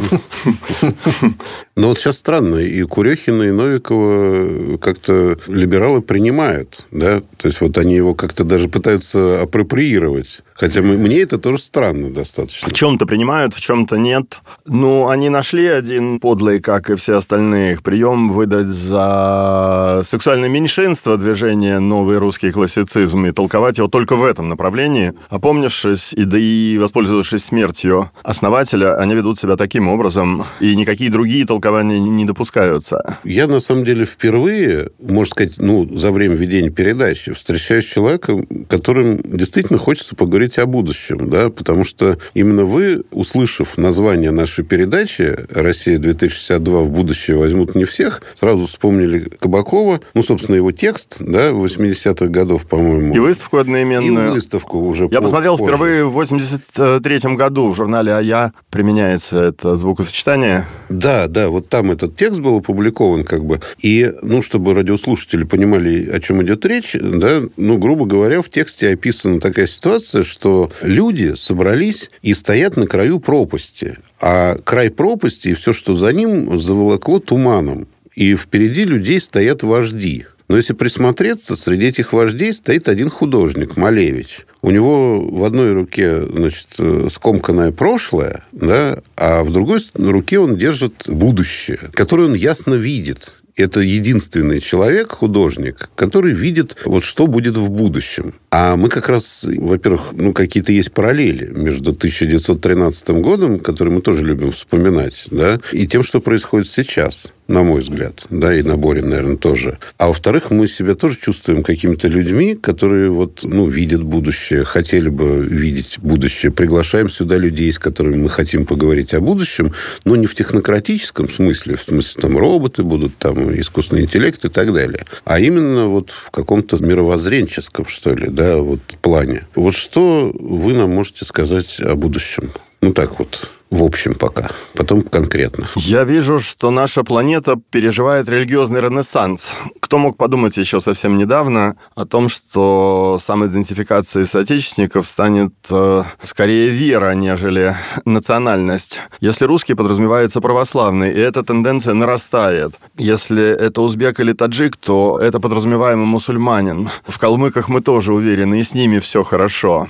Но 1.76 1.90
вот 1.90 1.98
сейчас 1.98 2.18
странно, 2.18 2.58
и 2.58 2.84
Курехина, 2.84 3.44
и 3.44 3.52
Новикова 3.52 4.78
как-то 4.78 5.38
либералы 5.48 6.02
принимают, 6.02 6.88
да, 6.92 7.20
то 7.20 7.48
есть 7.48 7.62
вот 7.62 7.78
они 7.78 7.96
его 7.96 8.16
как-то 8.16 8.44
даже 8.44 8.70
пытаются 8.70 9.42
апроприировать. 9.42 10.44
Хотя 10.56 10.82
мне 10.82 11.22
это 11.22 11.38
тоже 11.38 11.58
странно 11.58 12.10
достаточно. 12.10 12.70
В 12.70 12.74
чем-то 12.74 13.06
принимают, 13.06 13.54
в 13.54 13.60
чем-то 13.60 13.98
нет. 13.98 14.40
Ну, 14.66 15.10
они 15.10 15.28
нашли 15.28 15.68
один 15.68 16.22
подлый, 16.22 16.62
как 16.62 16.90
и 16.90 16.96
все 16.96 17.18
остальные, 17.18 17.74
их 17.74 17.84
прием 17.84 18.32
выдать 18.32 18.68
за 18.68 20.02
сексуальное 20.06 20.48
меньшинство 20.48 21.18
движения 21.18 21.80
«Новый 21.80 22.20
русский 22.20 22.52
классицизм» 22.52 23.26
и 23.26 23.34
толковать 23.34 23.80
его 23.80 23.90
только 23.90 24.16
в 24.16 24.24
этом 24.24 24.48
направлении. 24.48 25.14
Опомнившись 25.30 26.14
и 26.14 26.24
да 26.24 26.38
и 26.40 26.78
воспользовавшись 26.78 27.44
смертью 27.44 28.10
основателя, 28.24 28.98
они 28.98 29.14
ведут 29.14 29.38
себя 29.38 29.58
таким 29.58 29.90
образом, 29.90 30.46
и 30.62 30.74
никакие 30.76 31.12
другие 31.12 31.46
толкования 31.46 32.00
не 32.00 32.24
допускаются. 32.24 33.18
Я, 33.26 33.48
на 33.48 33.60
самом 33.60 33.84
деле, 33.84 34.06
впервые, 34.06 34.92
можно 35.00 35.32
сказать, 35.32 35.56
ну, 35.58 35.98
за 35.98 36.12
время 36.12 36.36
ведения 36.36 36.70
передачи, 36.70 37.34
встречаюсь 37.34 37.86
с 37.86 37.94
человеком, 37.94 38.46
которым 38.70 39.20
действительно 39.22 39.78
хочется 39.78 40.16
поговорить 40.16 40.45
говорить 40.46 40.60
о 40.60 40.66
будущем, 40.66 41.30
да, 41.30 41.50
потому 41.50 41.84
что 41.84 42.18
именно 42.34 42.66
вы, 42.66 43.04
услышав 43.12 43.78
название 43.78 44.32
нашей 44.32 44.64
передачи 44.64 45.36
«Россия-2062. 45.50 46.84
В 46.84 46.90
будущее 46.90 47.38
возьмут 47.38 47.76
не 47.76 47.86
всех», 47.86 48.22
сразу 48.36 48.68
вспомнили 48.68 49.30
Кабакова, 49.40 50.02
ну, 50.14 50.22
собственно, 50.22 50.56
его 50.56 50.72
текст, 50.72 51.18
да, 51.20 51.50
80-х 51.50 52.28
годов, 52.28 52.68
по-моему. 52.68 53.16
И 53.16 53.20
выставку 53.20 53.58
одноименную. 53.58 54.30
И 54.30 54.34
выставку 54.34 54.80
уже 54.80 55.08
Я 55.12 55.22
посмотрел 55.22 55.58
позже. 55.58 55.74
впервые 55.74 56.06
в 56.06 56.20
83-м 56.20 57.36
году 57.36 57.72
в 57.72 57.76
журнале 57.76 58.14
«А 58.14 58.52
применяется 58.70 59.38
это 59.46 59.76
звукосочетание. 59.76 60.66
Да, 60.90 61.28
да, 61.28 61.50
вот 61.50 61.70
там 61.70 61.92
этот 61.92 62.16
текст 62.16 62.40
был 62.40 62.58
опубликован 62.58 63.24
как 63.24 63.46
бы. 63.46 63.62
И, 63.82 64.14
ну, 64.22 64.42
чтобы 64.42 64.74
радиослушатели 64.74 65.44
понимали, 65.44 66.10
о 66.10 66.20
чем 66.20 66.44
идет 66.44 66.66
речь, 66.66 66.96
да, 67.00 67.42
ну, 67.58 67.78
грубо 67.78 68.06
говоря, 68.06 68.42
в 68.42 68.50
тексте 68.50 68.90
описана 68.90 69.40
такая 69.40 69.66
ситуация, 69.66 70.24
что 70.36 70.70
люди 70.82 71.34
собрались 71.36 72.12
и 72.22 72.34
стоят 72.34 72.76
на 72.76 72.88
краю 72.88 73.22
пропасти. 73.22 73.98
А 74.20 74.58
край 74.58 74.90
пропасти 74.90 75.50
и 75.50 75.54
все, 75.54 75.72
что 75.72 75.94
за 75.94 76.12
ним, 76.12 76.60
заволокло 76.60 77.20
туманом. 77.20 77.88
И 78.16 78.36
впереди 78.36 78.84
людей 78.84 79.22
стоят 79.22 79.64
вожди. 79.64 80.26
Но 80.50 80.58
если 80.58 80.74
присмотреться, 80.74 81.56
среди 81.56 81.88
этих 81.88 82.12
вождей 82.12 82.52
стоит 82.54 82.90
один 82.90 83.10
художник, 83.10 83.78
Малевич. 83.78 84.46
У 84.62 84.72
него 84.72 85.22
в 85.22 85.46
одной 85.46 85.72
руке 85.72 86.22
значит, 86.22 86.68
скомканное 87.10 87.72
прошлое, 87.72 88.44
да, 88.52 89.00
а 89.16 89.44
в 89.44 89.52
другой 89.52 89.80
руке 89.96 90.38
он 90.40 90.58
держит 90.58 91.06
будущее, 91.08 91.80
которое 91.94 92.24
он 92.24 92.34
ясно 92.34 92.74
видит 92.74 93.34
это 93.56 93.80
единственный 93.82 94.60
человек, 94.60 95.12
художник, 95.12 95.90
который 95.96 96.34
видит, 96.34 96.76
вот 96.86 97.04
что 97.04 97.28
будет 97.28 97.56
в 97.56 97.70
будущем. 97.70 98.34
А 98.58 98.78
мы 98.78 98.88
как 98.88 99.10
раз, 99.10 99.46
во-первых, 99.46 100.14
ну, 100.14 100.32
какие-то 100.32 100.72
есть 100.72 100.94
параллели 100.94 101.48
между 101.48 101.92
1913 101.92 103.10
годом, 103.20 103.60
который 103.60 103.90
мы 103.90 104.00
тоже 104.00 104.26
любим 104.26 104.54
вспоминать, 104.54 105.28
да, 105.30 105.60
и 105.74 105.86
тем, 105.86 106.04
что 106.04 106.22
происходит 106.22 106.70
сейчас 106.70 107.34
на 107.48 107.62
мой 107.62 107.82
взгляд, 107.82 108.26
да, 108.30 108.56
и 108.56 108.64
на 108.64 108.76
Борин, 108.76 109.10
наверное, 109.10 109.38
тоже. 109.38 109.78
А 109.98 110.08
во-вторых, 110.08 110.50
мы 110.50 110.68
себя 110.68 110.96
тоже 110.96 111.18
чувствуем 111.20 111.64
какими-то 111.64 112.08
людьми, 112.08 112.56
которые 112.56 113.12
вот, 113.12 113.42
ну, 113.44 113.68
видят 113.68 114.02
будущее, 114.02 114.64
хотели 114.64 115.10
бы 115.10 115.46
видеть 115.46 116.00
будущее. 116.00 116.52
Приглашаем 116.52 117.08
сюда 117.08 117.38
людей, 117.38 117.72
с 117.72 117.78
которыми 117.78 118.18
мы 118.18 118.30
хотим 118.30 118.66
поговорить 118.66 119.14
о 119.14 119.22
будущем, 119.22 119.74
но 120.06 120.16
не 120.16 120.26
в 120.26 120.34
технократическом 120.34 121.30
смысле, 121.30 121.76
в 121.76 121.84
смысле, 121.84 122.22
там, 122.22 122.38
роботы 122.38 122.84
будут, 122.84 123.16
там, 123.18 123.54
искусственный 123.60 124.04
интеллект 124.04 124.44
и 124.44 124.50
так 124.50 124.74
далее, 124.74 125.06
а 125.24 125.40
именно 125.40 125.88
вот 125.88 126.10
в 126.10 126.32
каком-то 126.32 126.84
мировоззренческом, 126.84 127.86
что 127.86 128.16
ли, 128.16 128.28
да, 128.28 128.45
вот 128.54 128.82
плане. 129.02 129.46
Вот 129.56 129.76
что 129.76 130.32
вы 130.34 130.74
нам 130.74 130.94
можете 130.94 131.26
сказать 131.26 131.80
о 131.80 131.96
будущем? 131.96 132.52
Ну, 132.82 132.94
так 132.94 133.20
вот, 133.20 133.52
в 133.76 133.84
общем 133.84 134.16
пока, 134.16 134.52
потом 134.74 135.02
конкретно. 135.02 135.68
Я 135.76 136.06
вижу, 136.06 136.40
что 136.40 136.72
наша 136.72 137.04
планета 137.04 137.58
переживает 137.70 138.30
религиозный 138.30 138.80
ренессанс. 138.80 139.52
Кто 139.82 139.98
мог 139.98 140.16
подумать 140.16 140.56
еще 140.56 140.80
совсем 140.80 141.18
недавно 141.18 141.76
о 141.94 142.06
том, 142.06 142.30
что 142.30 143.18
самоидентификацией 143.22 144.26
соотечественников 144.26 145.06
станет 145.08 145.54
э, 145.70 146.04
скорее 146.24 146.70
вера, 146.70 147.14
нежели 147.16 147.76
национальность. 148.06 149.00
Если 149.20 149.44
русский 149.44 149.74
подразумевается 149.74 150.40
православный, 150.40 151.12
и 151.12 151.20
эта 151.20 151.44
тенденция 151.44 151.94
нарастает. 151.94 152.76
Если 152.98 153.44
это 153.44 153.82
узбек 153.82 154.22
или 154.22 154.32
таджик, 154.32 154.78
то 154.78 155.20
это 155.22 155.42
подразумеваемый 155.42 156.06
мусульманин. 156.06 156.90
В 157.06 157.20
калмыках 157.20 157.68
мы 157.68 157.82
тоже 157.82 158.14
уверены, 158.14 158.62
и 158.62 158.64
с 158.64 158.74
ними 158.74 159.00
все 159.00 159.24
хорошо. 159.24 159.88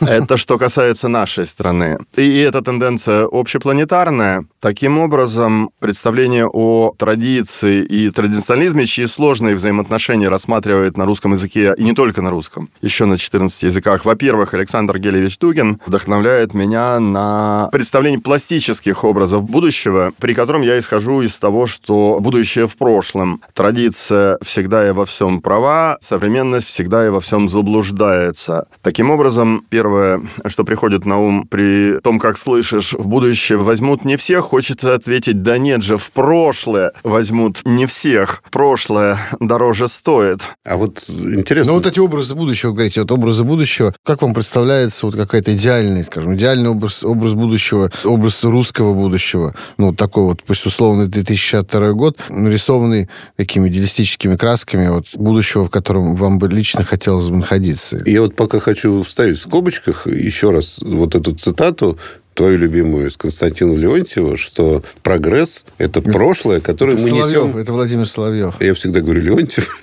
Это 0.00 0.38
что 0.38 0.56
касается 0.56 1.08
нашей 1.08 1.46
страны. 1.46 1.98
И 2.16 2.38
эта 2.38 2.62
тенденция 2.62 3.09
общепланетарная. 3.30 4.46
Таким 4.60 4.98
образом, 4.98 5.70
представление 5.78 6.46
о 6.46 6.92
традиции 6.98 7.82
и 7.82 8.10
традиционализме, 8.10 8.84
чьи 8.84 9.06
сложные 9.06 9.54
взаимоотношения 9.54 10.28
рассматривает 10.28 10.98
на 10.98 11.06
русском 11.06 11.32
языке, 11.32 11.72
и 11.78 11.82
не 11.82 11.94
только 11.94 12.20
на 12.20 12.28
русском, 12.28 12.68
еще 12.82 13.06
на 13.06 13.16
14 13.16 13.62
языках. 13.62 14.04
Во-первых, 14.04 14.52
Александр 14.52 14.98
Гелевич 14.98 15.38
Дугин 15.38 15.80
вдохновляет 15.86 16.52
меня 16.52 17.00
на 17.00 17.70
представление 17.72 18.20
пластических 18.20 19.02
образов 19.02 19.48
будущего, 19.48 20.12
при 20.18 20.34
котором 20.34 20.60
я 20.60 20.78
исхожу 20.78 21.22
из 21.22 21.38
того, 21.38 21.66
что 21.66 22.18
будущее 22.20 22.68
в 22.68 22.76
прошлом. 22.76 23.40
Традиция 23.54 24.36
всегда 24.42 24.86
и 24.86 24.92
во 24.92 25.06
всем 25.06 25.40
права, 25.40 25.96
современность 26.02 26.66
всегда 26.66 27.06
и 27.06 27.08
во 27.08 27.20
всем 27.20 27.48
заблуждается. 27.48 28.66
Таким 28.82 29.08
образом, 29.08 29.64
первое, 29.70 30.20
что 30.44 30.64
приходит 30.64 31.06
на 31.06 31.18
ум 31.18 31.46
при 31.48 31.98
том, 32.00 32.18
как 32.18 32.36
слышишь 32.36 32.92
в 32.92 33.06
будущее 33.06 33.56
возьмут 33.56 34.04
не 34.04 34.18
всех, 34.18 34.49
хочется 34.50 34.94
ответить, 34.94 35.42
да 35.42 35.58
нет 35.58 35.84
же, 35.84 35.96
в 35.96 36.10
прошлое 36.10 36.92
возьмут 37.04 37.60
не 37.64 37.86
всех. 37.86 38.42
Прошлое 38.50 39.16
дороже 39.38 39.86
стоит. 39.86 40.40
А 40.64 40.76
вот 40.76 41.04
интересно... 41.08 41.72
Ну, 41.72 41.78
вот 41.78 41.86
эти 41.86 42.00
образы 42.00 42.34
будущего, 42.34 42.72
говорите, 42.72 43.02
вот 43.02 43.12
образы 43.12 43.44
будущего, 43.44 43.94
как 44.04 44.22
вам 44.22 44.34
представляется 44.34 45.06
вот 45.06 45.14
какая-то 45.14 45.54
идеальная, 45.54 46.02
скажем, 46.02 46.34
идеальный 46.34 46.68
образ, 46.68 47.04
образ 47.04 47.34
будущего, 47.34 47.92
образ 48.02 48.42
русского 48.42 48.92
будущего? 48.92 49.54
Ну, 49.78 49.88
вот 49.88 49.96
такой 49.96 50.24
вот, 50.24 50.42
пусть 50.42 50.66
условно, 50.66 51.06
2062 51.06 51.92
год, 51.92 52.18
нарисованный 52.28 53.08
такими 53.36 53.68
идеалистическими 53.68 54.34
красками 54.34 54.88
вот 54.88 55.06
будущего, 55.14 55.64
в 55.64 55.70
котором 55.70 56.16
вам 56.16 56.40
бы 56.40 56.48
лично 56.48 56.84
хотелось 56.84 57.28
бы 57.28 57.36
находиться. 57.36 58.02
Я 58.04 58.22
вот 58.22 58.34
пока 58.34 58.58
хочу 58.58 59.04
вставить 59.04 59.38
в 59.38 59.42
скобочках 59.42 60.08
еще 60.08 60.50
раз 60.50 60.80
вот 60.82 61.14
эту 61.14 61.36
цитату 61.36 61.98
твою 62.34 62.58
любимую 62.58 63.08
из 63.08 63.16
Константина 63.16 63.74
Леонтьева, 63.76 64.36
что 64.36 64.82
прогресс– 65.02 65.64
это 65.78 66.00
прошлое, 66.00 66.60
которое 66.60 66.94
это 66.94 67.02
мы 67.02 67.10
Соловьев, 67.10 67.44
несем... 67.46 67.56
Это 67.56 67.72
Владимир 67.72 68.06
Соловьев. 68.06 68.54
Я 68.60 68.74
всегда 68.74 69.00
говорю 69.00 69.22
Леонтьев. 69.22 69.78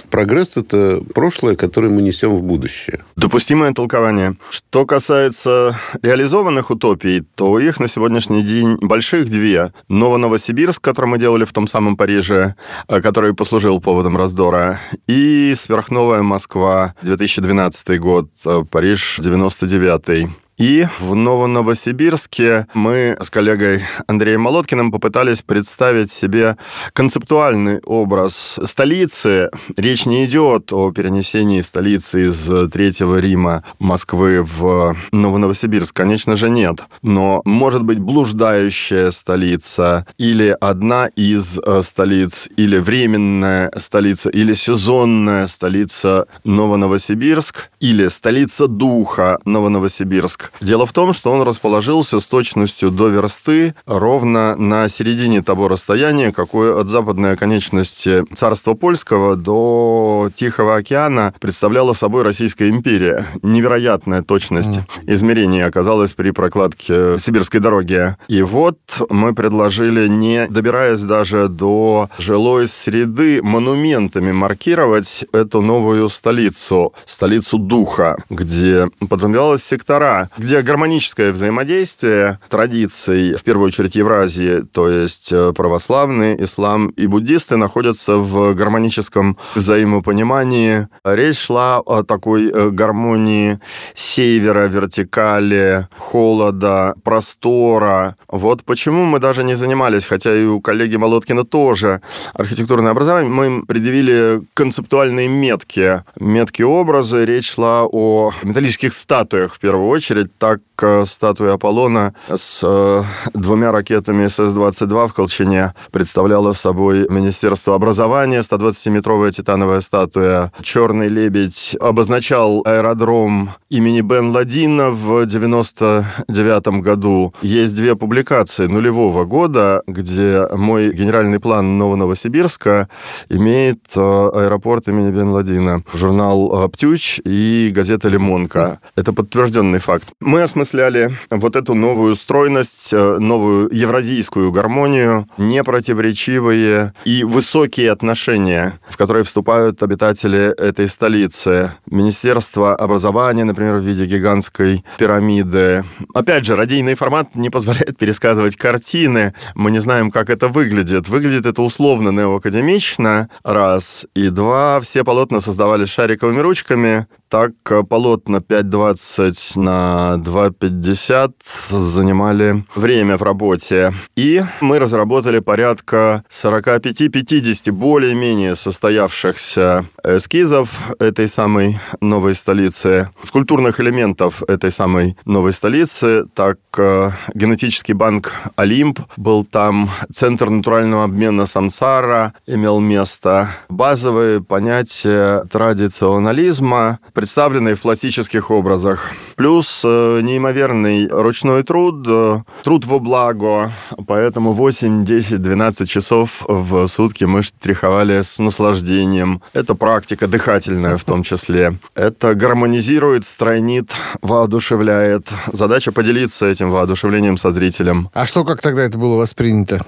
Прогресс– 0.10 0.56
это 0.56 1.02
прошлое, 1.14 1.56
которое 1.56 1.88
мы 1.88 2.02
несем 2.02 2.34
в 2.34 2.42
будущее. 2.42 3.00
Допустимое 3.16 3.72
толкование. 3.72 4.36
Что 4.50 4.86
касается 4.86 5.78
реализованных 6.02 6.70
утопий, 6.70 7.22
то 7.34 7.58
их 7.58 7.80
на 7.80 7.88
сегодняшний 7.88 8.42
день 8.42 8.76
больших 8.80 9.28
две. 9.28 9.72
Ново-Новосибирск, 9.88 10.80
который 10.80 11.06
мы 11.06 11.18
делали 11.18 11.44
в 11.44 11.52
том 11.52 11.66
самом 11.66 11.96
Париже, 11.96 12.54
э, 12.88 13.00
который 13.00 13.34
послужил 13.34 13.80
поводом 13.80 14.16
раздора, 14.16 14.80
и 15.06 15.54
сверхновая 15.56 16.22
Москва, 16.22 16.94
2012 17.02 17.98
год, 17.98 18.28
э, 18.44 18.64
Париж, 18.70 19.18
99 19.22 20.28
и 20.58 20.86
в 21.00 21.14
Ново-Новосибирске 21.14 22.66
мы 22.72 23.16
с 23.20 23.30
коллегой 23.30 23.82
Андреем 24.06 24.42
Молоткиным 24.42 24.90
попытались 24.90 25.42
представить 25.42 26.10
себе 26.10 26.56
концептуальный 26.92 27.80
образ 27.84 28.58
столицы. 28.64 29.50
Речь 29.76 30.06
не 30.06 30.24
идет 30.24 30.72
о 30.72 30.92
перенесении 30.92 31.60
столицы 31.60 32.30
из 32.30 32.70
Третьего 32.70 33.18
Рима 33.18 33.64
Москвы 33.78 34.42
в 34.42 34.96
Ново-Новосибирск, 35.12 35.94
конечно 35.94 36.36
же, 36.36 36.48
нет. 36.48 36.80
Но 37.02 37.42
может 37.44 37.82
быть 37.82 37.98
блуждающая 37.98 39.10
столица 39.10 40.06
или 40.16 40.56
одна 40.60 41.06
из 41.06 41.58
э, 41.58 41.82
столиц, 41.82 42.48
или 42.56 42.78
временная 42.78 43.70
столица, 43.76 44.30
или 44.30 44.54
сезонная 44.54 45.48
столица 45.48 46.26
Ново-Новосибирск, 46.44 47.70
или 47.80 48.08
столица 48.08 48.68
духа 48.68 49.38
Ново-Новосибирск. 49.44 50.45
Дело 50.60 50.86
в 50.86 50.92
том, 50.92 51.12
что 51.12 51.32
он 51.32 51.42
расположился 51.42 52.20
с 52.20 52.28
точностью 52.28 52.90
до 52.90 53.08
версты 53.08 53.74
ровно 53.86 54.56
на 54.56 54.88
середине 54.88 55.42
того 55.42 55.68
расстояния, 55.68 56.32
какое 56.32 56.78
от 56.78 56.88
западной 56.88 57.32
оконечности 57.32 58.24
царства 58.34 58.74
польского 58.74 59.36
до 59.36 60.30
Тихого 60.34 60.76
океана 60.76 61.34
представляла 61.40 61.92
собой 61.92 62.22
Российская 62.22 62.68
империя. 62.68 63.26
Невероятная 63.42 64.22
точность 64.22 64.80
измерений 65.06 65.64
оказалась 65.64 66.12
при 66.12 66.30
прокладке 66.30 67.18
Сибирской 67.18 67.60
дороги. 67.60 68.16
И 68.28 68.42
вот 68.42 68.78
мы 69.10 69.34
предложили, 69.34 70.08
не 70.08 70.46
добираясь 70.48 71.02
даже 71.02 71.48
до 71.48 72.08
жилой 72.18 72.68
среды, 72.68 73.40
монументами 73.42 74.32
маркировать 74.32 75.24
эту 75.32 75.60
новую 75.60 76.08
столицу, 76.08 76.92
столицу 77.04 77.58
духа, 77.58 78.16
где 78.30 78.88
подразумевалось 79.08 79.64
сектора, 79.64 80.30
где 80.36 80.60
гармоническое 80.62 81.32
взаимодействие 81.32 82.38
традиций, 82.48 83.34
в 83.34 83.44
первую 83.44 83.68
очередь 83.68 83.94
Евразии, 83.94 84.62
то 84.72 84.88
есть 84.88 85.32
э, 85.32 85.52
православный, 85.54 86.42
ислам 86.42 86.88
и 86.88 87.06
буддисты 87.06 87.56
находятся 87.56 88.16
в 88.16 88.54
гармоническом 88.54 89.38
взаимопонимании. 89.54 90.88
Речь 91.04 91.38
шла 91.38 91.78
о 91.78 92.02
такой 92.02 92.50
э, 92.50 92.70
гармонии 92.70 93.58
севера, 93.94 94.66
вертикали, 94.66 95.88
холода, 95.96 96.94
простора. 97.02 98.16
Вот 98.28 98.64
почему 98.64 99.04
мы 99.04 99.18
даже 99.18 99.44
не 99.44 99.54
занимались, 99.54 100.04
хотя 100.04 100.34
и 100.34 100.44
у 100.44 100.60
коллеги 100.60 100.96
Молоткина 100.96 101.44
тоже 101.44 102.00
архитектурное 102.34 102.92
образование, 102.92 103.30
мы 103.30 103.46
им 103.46 103.66
предъявили 103.66 104.42
концептуальные 104.54 105.28
метки, 105.28 106.02
метки 106.18 106.62
образы. 106.62 107.24
Речь 107.24 107.52
шла 107.52 107.84
о 107.84 108.32
металлических 108.42 108.92
статуях 108.92 109.54
в 109.54 109.58
первую 109.58 109.88
очередь, 109.88 110.25
так 110.26 110.60
статуя 111.04 111.54
Аполлона 111.54 112.14
с 112.28 112.60
э, 112.62 113.02
двумя 113.34 113.72
ракетами 113.72 114.26
СС-22 114.26 115.08
в 115.08 115.14
Колчине 115.14 115.74
представляла 115.90 116.52
собой 116.52 117.06
Министерство 117.08 117.74
образования, 117.74 118.40
120-метровая 118.40 119.32
титановая 119.32 119.80
статуя. 119.80 120.52
Черный 120.60 121.08
лебедь 121.08 121.76
обозначал 121.80 122.62
аэродром 122.64 123.50
имени 123.70 124.02
Бен 124.02 124.30
Ладина 124.30 124.90
в 124.90 125.24
99 125.26 126.68
году. 126.82 127.34
Есть 127.42 127.74
две 127.74 127.96
публикации 127.96 128.66
нулевого 128.66 129.24
года, 129.24 129.82
где 129.86 130.46
мой 130.52 130.92
генеральный 130.92 131.40
план 131.40 131.78
Новосибирска 131.78 132.88
имеет 133.28 133.80
э, 133.96 134.00
аэропорт 134.00 134.88
имени 134.88 135.10
Бен 135.10 135.30
Ладина. 135.30 135.82
Журнал 135.94 136.68
«Птюч» 136.68 137.20
и 137.24 137.72
газета 137.74 138.08
«Лимонка». 138.08 138.80
Это 138.94 139.12
подтвержденный 139.12 139.78
факт. 139.78 140.08
Мы 140.22 140.40
осмысляли 140.40 141.10
вот 141.28 141.56
эту 141.56 141.74
новую 141.74 142.14
стройность, 142.14 142.88
э, 142.90 143.18
новую 143.18 143.68
евразийскую 143.70 144.50
гармонию, 144.50 145.28
непротиворечивые 145.36 146.94
и 147.04 147.22
высокие 147.22 147.92
отношения, 147.92 148.80
в 148.88 148.96
которые 148.96 149.24
вступают 149.24 149.82
обитатели 149.82 150.58
этой 150.58 150.88
столицы. 150.88 151.72
Министерство 151.90 152.74
образования, 152.74 153.44
например, 153.44 153.74
в 153.74 153.82
виде 153.82 154.06
гигантской 154.06 154.86
пирамиды. 154.96 155.84
Опять 156.14 156.46
же, 156.46 156.56
радийный 156.56 156.94
формат 156.94 157.34
не 157.34 157.50
позволяет 157.50 157.98
пересказывать 157.98 158.56
картины. 158.56 159.34
Мы 159.54 159.70
не 159.70 159.80
знаем, 159.80 160.10
как 160.10 160.30
это 160.30 160.48
выглядит. 160.48 161.10
Выглядит 161.10 161.44
это 161.44 161.60
условно 161.60 162.08
неоакадемично, 162.08 163.28
раз. 163.44 164.06
И 164.14 164.30
два, 164.30 164.80
все 164.80 165.04
полотна 165.04 165.40
создавались 165.40 165.90
шариковыми 165.90 166.40
ручками, 166.40 167.06
так 167.28 167.52
э, 167.70 167.82
полотна 167.82 168.36
5.20 168.36 169.58
на 169.60 170.14
2.50 170.18 171.32
занимали 171.70 172.64
время 172.74 173.16
в 173.16 173.22
работе. 173.22 173.92
И 174.16 174.42
мы 174.60 174.78
разработали 174.78 175.40
порядка 175.40 176.24
45-50 176.30 177.72
более-менее 177.72 178.54
состоявшихся 178.54 179.86
эскизов 180.04 180.92
этой 181.00 181.28
самой 181.28 181.78
новой 182.00 182.34
столицы, 182.34 183.10
скульптурных 183.22 183.80
элементов 183.80 184.42
этой 184.48 184.70
самой 184.70 185.16
новой 185.24 185.52
столицы. 185.52 186.26
Так, 186.34 186.58
э, 186.78 187.10
генетический 187.34 187.94
банк 187.94 188.32
«Олимп» 188.56 189.00
был 189.16 189.44
там, 189.44 189.90
Центр 190.12 190.50
натурального 190.50 191.04
обмена 191.04 191.46
«Сансара» 191.46 192.34
имел 192.46 192.80
место. 192.80 193.48
Базовые 193.68 194.42
понятия 194.42 195.44
традиционализма, 195.50 196.98
представленные 197.16 197.76
в 197.76 197.80
пластических 197.80 198.50
образах. 198.50 199.10
Плюс 199.36 199.82
э, 199.86 200.20
неимоверный 200.22 201.08
ручной 201.08 201.62
труд, 201.62 202.06
э, 202.06 202.40
труд 202.62 202.84
во 202.84 202.98
благо. 202.98 203.72
Поэтому 204.06 204.52
8, 204.52 205.02
10, 205.02 205.40
12 205.40 205.88
часов 205.88 206.44
в 206.46 206.86
сутки 206.86 207.24
мы 207.24 207.42
штриховали 207.42 208.20
с 208.20 208.38
наслаждением. 208.38 209.40
Это 209.54 209.74
практика 209.74 210.28
дыхательная 210.28 210.98
в 210.98 211.04
том 211.04 211.22
числе. 211.22 211.78
Это 211.94 212.34
гармонизирует, 212.34 213.26
стройнит, 213.26 213.92
воодушевляет. 214.20 215.30
Задача 215.50 215.92
поделиться 215.92 216.44
этим 216.44 216.70
воодушевлением 216.70 217.38
со 217.38 217.50
зрителем. 217.50 218.10
А 218.12 218.26
что, 218.26 218.44
как 218.44 218.60
тогда 218.60 218.82
это 218.82 218.98
было 218.98 219.16
воспринято? 219.16 219.82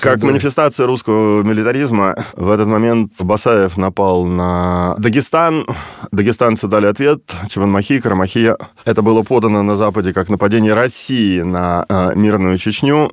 Как 0.00 0.22
манифестация 0.22 0.86
русского 0.86 1.42
милитаризма. 1.42 2.16
В 2.32 2.48
этот 2.50 2.68
момент 2.68 3.12
Басаев 3.20 3.76
напал 3.76 4.24
на 4.24 4.94
Дагестан. 4.96 5.66
Дагестанцы 6.10 6.69
дали 6.70 6.86
ответ. 6.86 7.20
Чеванмахи, 7.48 8.00
Карамахи. 8.00 8.54
Это 8.84 9.02
было 9.02 9.22
подано 9.22 9.62
на 9.62 9.76
Западе 9.76 10.14
как 10.14 10.30
нападение 10.30 10.72
России 10.72 11.40
на 11.42 11.84
э, 11.88 12.12
мирную 12.14 12.56
Чечню. 12.56 13.10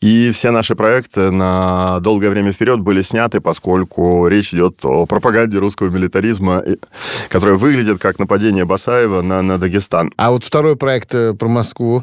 И 0.00 0.30
все 0.32 0.50
наши 0.50 0.74
проекты 0.74 1.30
на 1.30 2.00
долгое 2.00 2.30
время 2.30 2.52
вперед 2.52 2.80
были 2.80 3.02
сняты, 3.02 3.40
поскольку 3.40 4.26
речь 4.26 4.52
идет 4.52 4.84
о 4.84 5.06
пропаганде 5.06 5.58
русского 5.58 5.88
милитаризма, 5.88 6.62
которая 7.28 7.56
выглядит 7.56 8.00
как 8.00 8.18
нападение 8.18 8.64
Басаева 8.64 9.22
на, 9.22 9.42
на 9.42 9.58
Дагестан. 9.58 10.12
А 10.16 10.32
вот 10.32 10.44
второй 10.44 10.76
проект 10.76 11.14
э, 11.14 11.34
про 11.34 11.48
Москву. 11.48 12.02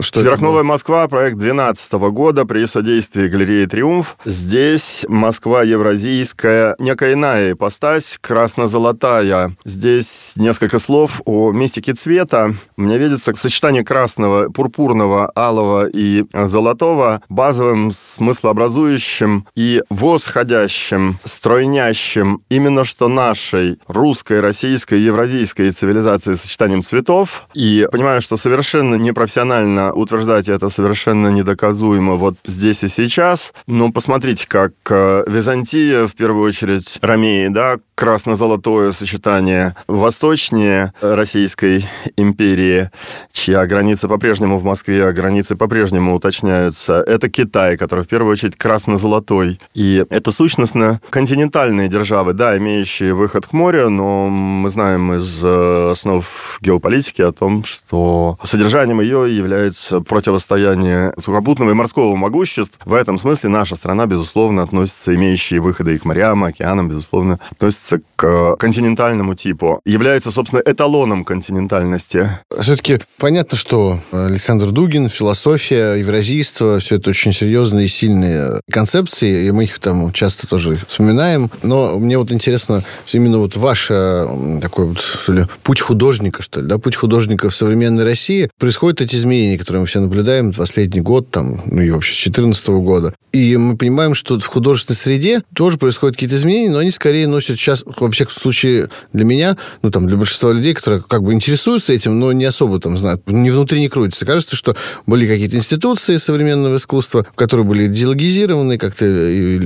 Что 0.00 0.20
Сверхновая 0.20 0.62
Москва, 0.62 1.06
проект 1.08 1.36
2012 1.36 1.92
года 1.92 2.44
при 2.46 2.64
содействии 2.66 3.28
галереи 3.28 3.66
«Триумф». 3.66 4.16
Здесь 4.24 5.04
Москва 5.08 5.64
евразийская, 5.64 6.76
некая 6.78 7.14
иная 7.14 7.52
ипостась, 7.52 8.16
красно-золотая. 8.20 9.56
Здесь 9.64 10.19
несколько 10.36 10.78
слов 10.78 11.20
о 11.24 11.52
мистике 11.52 11.94
цвета. 11.94 12.54
Мне 12.76 12.98
видится 12.98 13.34
сочетание 13.34 13.84
красного, 13.84 14.50
пурпурного, 14.50 15.30
алого 15.36 15.88
и 15.88 16.24
золотого 16.32 17.22
базовым 17.28 17.92
смыслообразующим 17.92 19.46
и 19.54 19.82
восходящим, 19.90 21.18
стройнящим 21.24 22.42
именно 22.48 22.84
что 22.84 23.08
нашей 23.08 23.78
русской, 23.86 24.40
российской, 24.40 25.00
евразийской 25.00 25.70
цивилизации 25.70 26.34
сочетанием 26.34 26.82
цветов. 26.82 27.46
И 27.54 27.86
понимаю, 27.90 28.20
что 28.20 28.36
совершенно 28.36 28.96
непрофессионально 28.96 29.92
утверждать 29.92 30.48
это 30.48 30.68
совершенно 30.68 31.28
недоказуемо 31.28 32.14
вот 32.14 32.36
здесь 32.46 32.82
и 32.84 32.88
сейчас. 32.88 33.52
Но 33.66 33.92
посмотрите, 33.92 34.46
как 34.48 34.72
э, 34.90 35.24
Византия, 35.26 36.06
в 36.06 36.14
первую 36.14 36.48
очередь, 36.48 36.98
Ромеи, 37.02 37.48
да, 37.48 37.78
красно-золотое 37.94 38.92
сочетание 38.92 39.76
восточнее 40.10 40.92
Российской 41.00 41.86
империи, 42.16 42.90
чья 43.30 43.64
граница 43.64 44.08
по-прежнему 44.08 44.58
в 44.58 44.64
Москве, 44.64 45.06
а 45.06 45.12
границы 45.12 45.54
по-прежнему 45.54 46.16
уточняются. 46.16 46.94
Это 46.94 47.30
Китай, 47.30 47.76
который 47.76 48.02
в 48.02 48.08
первую 48.08 48.32
очередь 48.32 48.56
красно-золотой. 48.56 49.60
И 49.72 50.04
это 50.10 50.32
сущностно 50.32 51.00
континентальные 51.10 51.86
державы, 51.86 52.32
да, 52.32 52.58
имеющие 52.58 53.14
выход 53.14 53.46
к 53.46 53.52
морю, 53.52 53.88
но 53.88 54.28
мы 54.28 54.68
знаем 54.70 55.12
из 55.12 55.44
э, 55.44 55.90
основ 55.92 56.58
геополитики 56.60 57.22
о 57.22 57.30
том, 57.30 57.62
что 57.62 58.36
содержанием 58.42 59.00
ее 59.00 59.32
является 59.32 60.00
противостояние 60.00 61.14
сухопутного 61.18 61.70
и 61.70 61.74
морского 61.74 62.16
могуществ. 62.16 62.80
В 62.84 62.94
этом 62.94 63.16
смысле 63.16 63.50
наша 63.50 63.76
страна, 63.76 64.06
безусловно, 64.06 64.64
относится, 64.64 65.14
имеющие 65.14 65.60
выходы 65.60 65.94
и 65.94 65.98
к 65.98 66.04
морям, 66.04 66.42
океанам, 66.42 66.88
безусловно, 66.88 67.38
относится 67.52 68.00
к 68.16 68.56
континентальному 68.56 69.36
типу, 69.36 69.80
является, 70.00 70.30
собственно, 70.30 70.62
эталоном 70.64 71.24
континентальности. 71.24 72.30
Все-таки 72.58 73.00
понятно, 73.18 73.58
что 73.58 74.00
Александр 74.12 74.70
Дугин, 74.70 75.10
философия, 75.10 75.96
евразийство, 75.96 76.78
все 76.78 76.96
это 76.96 77.10
очень 77.10 77.34
серьезные 77.34 77.84
и 77.84 77.88
сильные 77.88 78.62
концепции, 78.70 79.44
и 79.44 79.50
мы 79.50 79.64
их 79.64 79.78
там 79.78 80.10
часто 80.12 80.46
тоже 80.46 80.78
вспоминаем. 80.88 81.50
Но 81.62 81.98
мне 81.98 82.16
вот 82.16 82.32
интересно 82.32 82.82
именно 83.12 83.40
вот 83.40 83.56
ваш 83.56 83.88
такой 83.88 84.86
вот 84.86 85.00
ли, 85.28 85.44
путь 85.62 85.82
художника, 85.82 86.42
что 86.42 86.62
ли, 86.62 86.66
да, 86.66 86.78
путь 86.78 86.96
художника 86.96 87.50
в 87.50 87.54
современной 87.54 88.04
России. 88.04 88.48
Происходят 88.58 89.02
эти 89.02 89.16
изменения, 89.16 89.58
которые 89.58 89.82
мы 89.82 89.86
все 89.86 90.00
наблюдаем 90.00 90.54
последний 90.54 91.02
год, 91.02 91.30
там, 91.30 91.60
ну 91.66 91.82
и 91.82 91.90
вообще 91.90 92.14
с 92.14 92.24
2014 92.24 92.68
года. 92.68 93.14
И 93.32 93.56
мы 93.58 93.76
понимаем, 93.76 94.14
что 94.14 94.40
в 94.40 94.46
художественной 94.46 94.96
среде 94.96 95.42
тоже 95.54 95.76
происходят 95.76 96.16
какие-то 96.16 96.36
изменения, 96.36 96.70
но 96.70 96.78
они 96.78 96.90
скорее 96.90 97.28
носят 97.28 97.58
сейчас, 97.58 97.84
во 97.86 98.10
всяком 98.10 98.34
случае, 98.34 98.88
для 99.12 99.24
меня, 99.24 99.56
ну, 99.82 99.89
там, 99.90 100.06
для 100.06 100.16
большинства 100.16 100.52
людей, 100.52 100.74
которые 100.74 101.02
как 101.02 101.22
бы 101.22 101.32
интересуются 101.32 101.92
этим, 101.92 102.18
но 102.18 102.32
не 102.32 102.44
особо 102.44 102.80
там 102.80 102.98
знают, 102.98 103.22
не 103.26 103.50
внутри 103.50 103.80
не 103.80 103.88
крутятся. 103.88 104.26
Кажется, 104.26 104.56
что 104.56 104.76
были 105.06 105.26
какие-то 105.26 105.56
институции 105.56 106.16
современного 106.16 106.76
искусства, 106.76 107.26
которые 107.34 107.66
были 107.66 107.86
идеологизированы, 107.86 108.78
как-то 108.78 109.04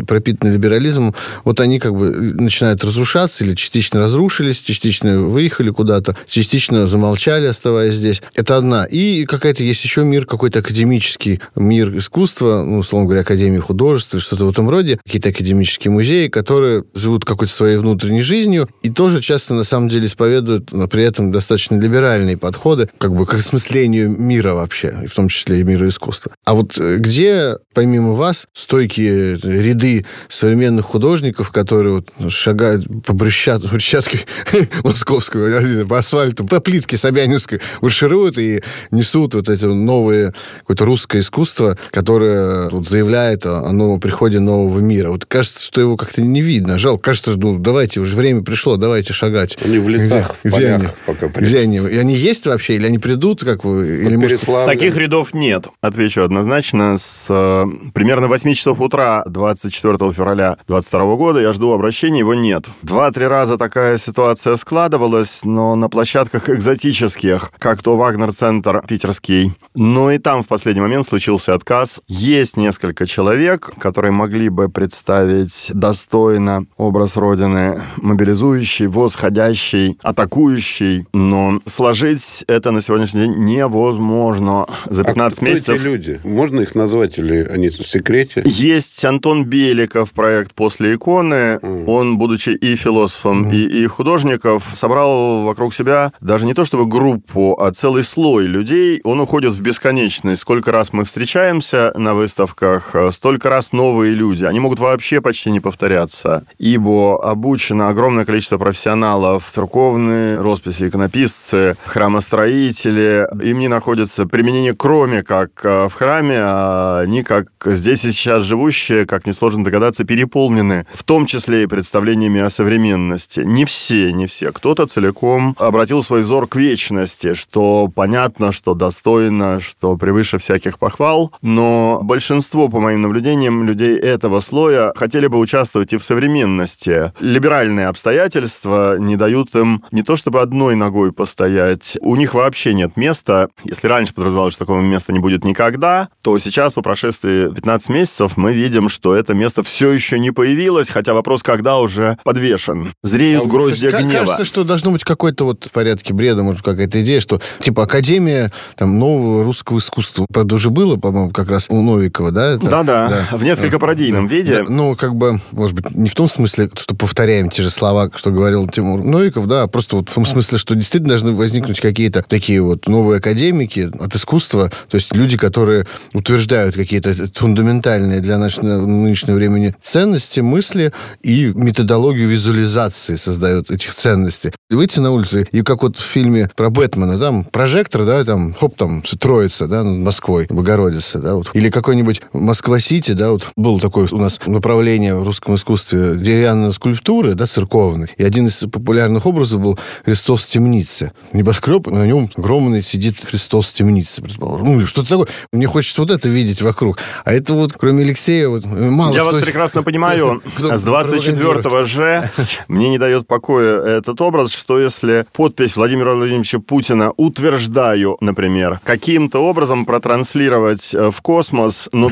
пропитаны 0.06 0.52
либерализмом. 0.52 1.14
Вот 1.44 1.60
они 1.60 1.78
как 1.78 1.94
бы 1.94 2.10
начинают 2.10 2.84
разрушаться 2.84 3.44
или 3.44 3.54
частично 3.54 4.00
разрушились, 4.00 4.58
частично 4.58 5.20
выехали 5.20 5.70
куда-то, 5.70 6.16
частично 6.28 6.86
замолчали, 6.86 7.46
оставаясь 7.46 7.94
здесь. 7.94 8.22
Это 8.34 8.56
одна. 8.56 8.84
И 8.84 9.24
какая-то 9.24 9.62
есть 9.62 9.84
еще 9.84 10.04
мир, 10.04 10.26
какой-то 10.26 10.60
академический 10.60 11.40
мир 11.56 11.96
искусства, 11.96 12.64
ну, 12.64 12.78
условно 12.78 13.06
говоря, 13.06 13.22
Академия 13.22 13.60
художеств, 13.60 14.20
что-то 14.20 14.46
в 14.46 14.50
этом 14.50 14.68
роде, 14.68 14.98
какие-то 15.04 15.30
академические 15.30 15.90
музеи, 15.92 16.28
которые 16.28 16.84
живут 16.94 17.24
какой-то 17.24 17.52
своей 17.52 17.76
внутренней 17.76 18.22
жизнью 18.22 18.68
и 18.82 18.90
тоже 18.90 19.20
часто, 19.20 19.54
на 19.54 19.64
самом 19.64 19.88
деле, 19.88 20.08
исповедуют 20.14 20.72
но 20.72 20.88
при 20.88 21.04
этом 21.04 21.32
достаточно 21.32 21.76
либеральные 21.76 22.36
подходы 22.36 22.88
как 22.98 23.14
бы 23.14 23.26
к 23.26 23.34
осмыслению 23.34 24.10
мира 24.10 24.54
вообще, 24.54 24.94
и 25.04 25.06
в 25.06 25.14
том 25.14 25.28
числе 25.28 25.60
и 25.60 25.64
мира 25.64 25.88
искусства. 25.88 26.32
А 26.44 26.54
вот 26.54 26.78
э, 26.78 26.96
где, 26.98 27.56
помимо 27.72 28.12
вас, 28.12 28.46
стойкие 28.54 29.36
ряды 29.36 30.04
современных 30.28 30.84
художников, 30.84 31.50
которые 31.50 31.94
вот 31.94 32.32
шагают 32.32 32.86
по 33.04 33.12
брусчат, 33.12 33.62
брусчатке 33.70 34.20
московского, 34.84 35.84
по 35.86 35.98
асфальту, 35.98 36.46
по 36.46 36.60
плитке 36.60 36.96
Собянинской, 36.96 37.60
маршируют 37.80 38.38
и 38.38 38.62
несут 38.90 39.34
вот 39.34 39.48
эти 39.48 39.64
новые, 39.64 40.34
какое-то 40.60 40.84
русское 40.84 41.20
искусство, 41.20 41.76
которое 41.90 42.68
вот 42.70 42.88
заявляет 42.88 43.46
о, 43.46 43.60
о 43.60 43.72
новом 43.72 44.00
приходе 44.00 44.38
нового 44.38 44.80
мира. 44.80 45.10
Вот 45.10 45.24
кажется, 45.24 45.60
что 45.64 45.80
его 45.80 45.96
как-то 45.96 46.22
не 46.22 46.40
видно. 46.40 46.78
Жалко. 46.78 47.04
Кажется, 47.04 47.36
ну, 47.36 47.58
давайте, 47.58 48.00
уже 48.00 48.16
время 48.16 48.42
пришло, 48.42 48.76
давайте 48.76 49.12
шагать. 49.12 49.56
Они 49.64 49.78
в 49.78 49.88
лесах, 50.04 50.36
где, 50.42 50.50
в 50.50 50.54
полях 50.54 50.80
они? 50.80 50.88
пока 51.06 51.40
Где 51.40 51.58
они? 51.60 51.78
И 51.78 51.96
они 51.96 52.14
есть 52.14 52.46
вообще? 52.46 52.74
Или 52.76 52.86
они 52.86 52.98
придут, 52.98 53.44
как 53.44 53.64
вы? 53.64 54.04
Или, 54.04 54.16
может... 54.16 54.40
Таких 54.66 54.96
рядов 54.96 55.34
нет. 55.34 55.66
Отвечу 55.80 56.22
однозначно. 56.22 56.96
С 56.98 57.26
э, 57.28 57.64
примерно 57.92 58.28
8 58.28 58.54
часов 58.54 58.80
утра 58.80 59.22
24 59.26 59.96
февраля 60.12 60.56
22 60.68 61.16
года 61.16 61.40
я 61.40 61.52
жду 61.52 61.72
обращения, 61.72 62.20
его 62.20 62.34
нет. 62.34 62.66
Два-три 62.82 63.26
раза 63.26 63.58
такая 63.58 63.98
ситуация 63.98 64.56
складывалась, 64.56 65.44
но 65.44 65.74
на 65.74 65.88
площадках 65.88 66.48
экзотических, 66.48 67.50
как 67.58 67.82
то 67.82 67.96
Вагнер-центр 67.96 68.84
питерский. 68.86 69.54
Но 69.74 70.10
и 70.10 70.18
там 70.18 70.42
в 70.42 70.48
последний 70.48 70.80
момент 70.80 71.06
случился 71.06 71.54
отказ. 71.54 72.00
Есть 72.08 72.56
несколько 72.56 73.06
человек, 73.06 73.70
которые 73.78 74.12
могли 74.12 74.48
бы 74.48 74.68
представить 74.68 75.70
достойно 75.72 76.66
образ 76.76 77.16
Родины, 77.16 77.80
мобилизующий, 77.96 78.86
восходящий, 78.86 79.93
атакующий, 80.02 81.06
но 81.12 81.60
сложить 81.66 82.44
это 82.48 82.70
на 82.70 82.80
сегодняшний 82.80 83.22
день 83.22 83.44
невозможно. 83.44 84.66
За 84.86 85.04
15 85.04 85.38
а 85.38 85.42
кто 85.42 85.50
месяцев... 85.50 85.76
эти 85.76 85.84
люди? 85.84 86.20
Можно 86.24 86.60
их 86.60 86.74
назвать 86.74 87.18
или 87.18 87.46
они 87.50 87.68
в 87.68 87.74
секрете? 87.74 88.42
Есть 88.44 89.04
Антон 89.04 89.44
Беликов, 89.44 90.12
проект 90.12 90.54
«После 90.54 90.94
иконы». 90.94 91.58
Mm. 91.62 91.84
Он, 91.86 92.18
будучи 92.18 92.50
и 92.50 92.76
философом, 92.76 93.48
mm. 93.48 93.54
и, 93.54 93.82
и 93.82 93.86
художников, 93.86 94.72
собрал 94.74 95.42
вокруг 95.42 95.74
себя 95.74 96.12
даже 96.20 96.46
не 96.46 96.54
то 96.54 96.64
чтобы 96.64 96.86
группу, 96.86 97.56
а 97.60 97.72
целый 97.72 98.04
слой 98.04 98.46
людей. 98.46 99.00
Он 99.04 99.20
уходит 99.20 99.52
в 99.52 99.60
бесконечность. 99.60 100.42
Сколько 100.42 100.72
раз 100.72 100.92
мы 100.92 101.04
встречаемся 101.04 101.92
на 101.96 102.14
выставках, 102.14 102.94
столько 103.10 103.48
раз 103.48 103.72
новые 103.72 104.14
люди. 104.14 104.44
Они 104.44 104.60
могут 104.60 104.78
вообще 104.78 105.20
почти 105.20 105.50
не 105.50 105.60
повторяться, 105.60 106.46
ибо 106.58 107.22
обучено 107.22 107.88
огромное 107.88 108.24
количество 108.24 108.58
профессионалов, 108.58 109.48
церковные 109.74 110.40
росписи, 110.40 110.86
иконописцы, 110.86 111.76
храмостроители. 111.84 113.26
Им 113.42 113.58
не 113.58 113.66
находится 113.66 114.24
применение 114.24 114.72
кроме 114.72 115.24
как 115.24 115.50
э, 115.64 115.88
в 115.88 115.94
храме, 115.94 116.36
а 116.38 117.00
они 117.00 117.24
как 117.24 117.46
здесь 117.64 118.04
и 118.04 118.12
сейчас 118.12 118.44
живущие, 118.44 119.04
как 119.04 119.26
несложно 119.26 119.64
догадаться, 119.64 120.04
переполнены, 120.04 120.86
в 120.94 121.02
том 121.02 121.26
числе 121.26 121.64
и 121.64 121.66
представлениями 121.66 122.40
о 122.40 122.50
современности. 122.50 123.40
Не 123.40 123.64
все, 123.64 124.12
не 124.12 124.28
все. 124.28 124.52
Кто-то 124.52 124.86
целиком 124.86 125.56
обратил 125.58 126.04
свой 126.04 126.22
взор 126.22 126.46
к 126.46 126.54
вечности, 126.54 127.34
что 127.34 127.90
понятно, 127.92 128.52
что 128.52 128.74
достойно, 128.74 129.58
что 129.58 129.96
превыше 129.96 130.38
всяких 130.38 130.78
похвал, 130.78 131.32
но 131.42 131.98
большинство, 132.00 132.68
по 132.68 132.78
моим 132.78 133.02
наблюдениям, 133.02 133.64
людей 133.64 133.98
этого 133.98 134.38
слоя 134.38 134.92
хотели 134.94 135.26
бы 135.26 135.38
участвовать 135.38 135.92
и 135.92 135.96
в 135.96 136.04
современности. 136.04 137.12
Либеральные 137.18 137.88
обстоятельства 137.88 138.98
не 138.98 139.16
дают 139.16 139.52
им 139.56 139.63
не 139.90 140.02
то 140.02 140.16
чтобы 140.16 140.40
одной 140.40 140.74
ногой 140.74 141.12
постоять, 141.12 141.96
у 142.00 142.16
них 142.16 142.34
вообще 142.34 142.74
нет 142.74 142.96
места. 142.96 143.48
Если 143.64 143.86
раньше 143.86 144.14
подразумевалось, 144.14 144.54
что 144.54 144.64
такого 144.64 144.80
места 144.80 145.12
не 145.12 145.18
будет 145.18 145.44
никогда, 145.44 146.08
то 146.22 146.38
сейчас, 146.38 146.72
по 146.72 146.82
прошествии 146.82 147.52
15 147.52 147.88
месяцев, 147.90 148.36
мы 148.36 148.52
видим, 148.52 148.88
что 148.88 149.14
это 149.14 149.34
место 149.34 149.62
все 149.62 149.90
еще 149.90 150.18
не 150.18 150.30
появилось, 150.30 150.90
хотя 150.90 151.14
вопрос, 151.14 151.42
когда 151.42 151.78
уже 151.78 152.18
подвешен. 152.24 152.94
Зреют 153.02 153.44
а, 153.44 153.48
гроздья 153.48 153.90
гнева. 153.90 154.24
Кажется, 154.24 154.44
что 154.44 154.64
должно 154.64 154.90
быть 154.90 155.04
какой-то 155.04 155.44
вот 155.44 155.64
в 155.64 155.70
порядке 155.70 156.12
бреда, 156.14 156.42
может, 156.42 156.62
какая-то 156.62 157.02
идея, 157.02 157.20
что 157.20 157.40
типа 157.60 157.84
Академия 157.84 158.52
там, 158.76 158.98
нового 158.98 159.44
русского 159.44 159.78
искусства. 159.78 160.26
Правда, 160.32 160.54
уже 160.54 160.70
было, 160.70 160.96
по-моему, 160.96 161.30
как 161.30 161.48
раз 161.48 161.66
у 161.68 161.80
Новикова, 161.82 162.30
да? 162.30 162.56
Да-да, 162.56 163.28
в 163.32 163.42
несколько 163.42 163.78
пародийном 163.78 164.26
да. 164.26 164.34
виде. 164.34 164.64
Да, 164.64 164.64
ну, 164.68 164.96
как 164.96 165.14
бы, 165.14 165.40
может 165.52 165.74
быть, 165.74 165.94
не 165.94 166.08
в 166.08 166.14
том 166.14 166.28
смысле, 166.28 166.70
что 166.76 166.94
повторяем 166.94 167.48
те 167.48 167.62
же 167.62 167.70
слова, 167.70 168.10
что 168.14 168.30
говорил 168.30 168.68
Тимур 168.68 169.04
Новиков, 169.04 169.46
да, 169.46 169.53
а 169.62 169.66
просто 169.66 169.96
вот 169.96 170.08
в 170.08 170.14
том 170.14 170.26
смысле, 170.26 170.58
что 170.58 170.74
действительно 170.74 171.10
должны 171.10 171.32
возникнуть 171.32 171.80
какие-то 171.80 172.24
такие 172.26 172.60
вот 172.60 172.86
новые 172.88 173.18
академики 173.18 173.90
от 173.98 174.14
искусства, 174.14 174.70
то 174.88 174.94
есть 174.96 175.14
люди, 175.14 175.36
которые 175.36 175.86
утверждают 176.12 176.74
какие-то 176.74 177.14
фундаментальные 177.34 178.20
для 178.20 178.38
нашего 178.38 178.86
нынешнего 178.86 179.36
времени 179.36 179.74
ценности, 179.82 180.40
мысли 180.40 180.92
и 181.22 181.52
методологию 181.54 182.28
визуализации 182.28 183.16
создают 183.16 183.70
этих 183.70 183.94
ценностей. 183.94 184.52
Выйти 184.70 185.00
на 185.00 185.12
улицу, 185.12 185.40
и 185.40 185.62
как 185.62 185.82
вот 185.82 185.98
в 185.98 186.02
фильме 186.02 186.50
про 186.56 186.70
Бэтмена, 186.70 187.18
там 187.18 187.44
прожектор, 187.44 188.04
да, 188.04 188.24
там, 188.24 188.54
хоп, 188.54 188.76
там, 188.76 189.02
троица, 189.02 189.66
да, 189.66 189.82
над 189.84 189.98
Москвой, 189.98 190.46
Богородица, 190.48 191.18
да, 191.18 191.34
вот. 191.34 191.50
Или 191.54 191.70
какой-нибудь 191.70 192.22
Москва-Сити, 192.32 193.12
да, 193.12 193.32
вот 193.32 193.48
был 193.56 193.80
такое 193.80 194.08
у 194.10 194.18
нас 194.18 194.40
направление 194.46 195.14
в 195.14 195.22
русском 195.22 195.54
искусстве 195.54 196.16
деревянной 196.16 196.72
скульптуры, 196.72 197.34
да, 197.34 197.46
церковной. 197.46 198.08
И 198.16 198.24
один 198.24 198.46
из 198.46 198.56
популярных 198.56 199.26
образов 199.26 199.43
был 199.52 199.78
Христос 200.04 200.44
в 200.44 200.48
темнице. 200.48 201.12
Небоскреб, 201.32 201.86
на 201.86 202.06
нем 202.06 202.30
огромный 202.36 202.82
сидит 202.82 203.16
Христос 203.24 203.68
в 203.68 203.72
темнице, 203.74 204.22
предположим. 204.22 204.78
Ну, 204.78 204.86
что-то 204.86 205.08
такое. 205.08 205.28
Мне 205.52 205.66
хочется 205.66 206.00
вот 206.00 206.10
это 206.10 206.28
видеть 206.28 206.62
вокруг. 206.62 206.98
А 207.24 207.32
это 207.32 207.54
вот, 207.54 207.72
кроме 207.72 208.04
Алексея, 208.04 208.48
вот 208.48 208.64
мало 208.64 209.14
Я 209.14 209.24
вас 209.24 209.42
прекрасно 209.42 209.82
понимаю. 209.82 210.42
С 210.58 210.86
24-го 210.86 211.84
же 211.84 212.30
мне 212.68 212.88
не 212.88 212.98
дает 212.98 213.26
покоя 213.26 213.80
этот 213.80 214.20
образ, 214.20 214.52
что 214.52 214.78
если 214.78 215.26
подпись 215.32 215.76
Владимира 215.76 216.14
Владимировича 216.14 216.58
Путина 216.58 217.12
«утверждаю», 217.16 218.16
например, 218.20 218.80
каким-то 218.84 219.40
образом 219.40 219.86
протранслировать 219.86 220.94
э, 220.94 221.10
в 221.10 221.20
космос, 221.20 221.88
но 221.92 222.10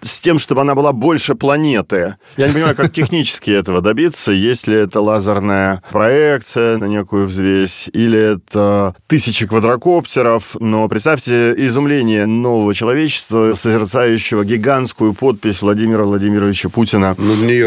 с 0.00 0.20
тем, 0.20 0.38
чтобы 0.38 0.62
она 0.62 0.74
была 0.74 0.92
больше 0.92 1.34
планеты. 1.34 2.16
Я 2.36 2.46
не 2.48 2.52
понимаю, 2.52 2.76
как 2.76 2.92
технически 2.92 3.50
этого 3.50 3.80
добиться, 3.80 4.32
если 4.32 4.76
это 4.76 5.00
лазерная 5.00 5.82
проекция 5.90 6.73
на 6.76 6.86
некую 6.86 7.26
взвесь, 7.26 7.88
или 7.92 8.18
это 8.34 8.94
тысячи 9.06 9.46
квадрокоптеров, 9.46 10.56
но 10.60 10.88
представьте 10.88 11.54
изумление 11.56 12.26
нового 12.26 12.74
человечества, 12.74 13.54
созерцающего 13.54 14.44
гигантскую 14.44 15.14
подпись 15.14 15.62
Владимира 15.62 16.04
Владимировича 16.04 16.68
Путина 16.68 17.16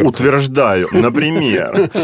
«Утверждаю», 0.04 0.88
например. 0.92 1.90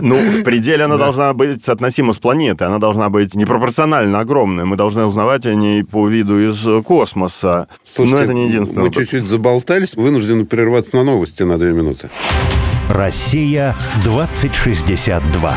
Ну, 0.00 0.16
в 0.16 0.42
пределе 0.42 0.84
она 0.84 0.96
должна 0.96 1.32
быть 1.32 1.64
соотносима 1.64 2.12
с 2.12 2.18
планетой, 2.18 2.66
она 2.66 2.78
должна 2.78 3.08
быть 3.08 3.34
непропорционально 3.34 4.20
огромной. 4.20 4.64
Мы 4.64 4.76
должны 4.76 5.04
узнавать 5.04 5.46
о 5.46 5.54
ней 5.54 5.84
по 5.84 6.08
виду 6.08 6.38
из 6.38 6.84
космоса. 6.84 7.68
Слушайте, 7.84 8.16
Но 8.16 8.24
это 8.24 8.34
не 8.34 8.48
единственное. 8.48 8.84
Мы 8.84 8.90
чуть-чуть 8.90 9.24
заболтались, 9.24 9.94
вынуждены 9.94 10.44
прерваться 10.44 10.96
на 10.96 11.04
новости 11.04 11.42
на 11.42 11.58
две 11.58 11.72
минуты. 11.72 12.10
Россия 12.88 13.74
2062. 14.04 15.56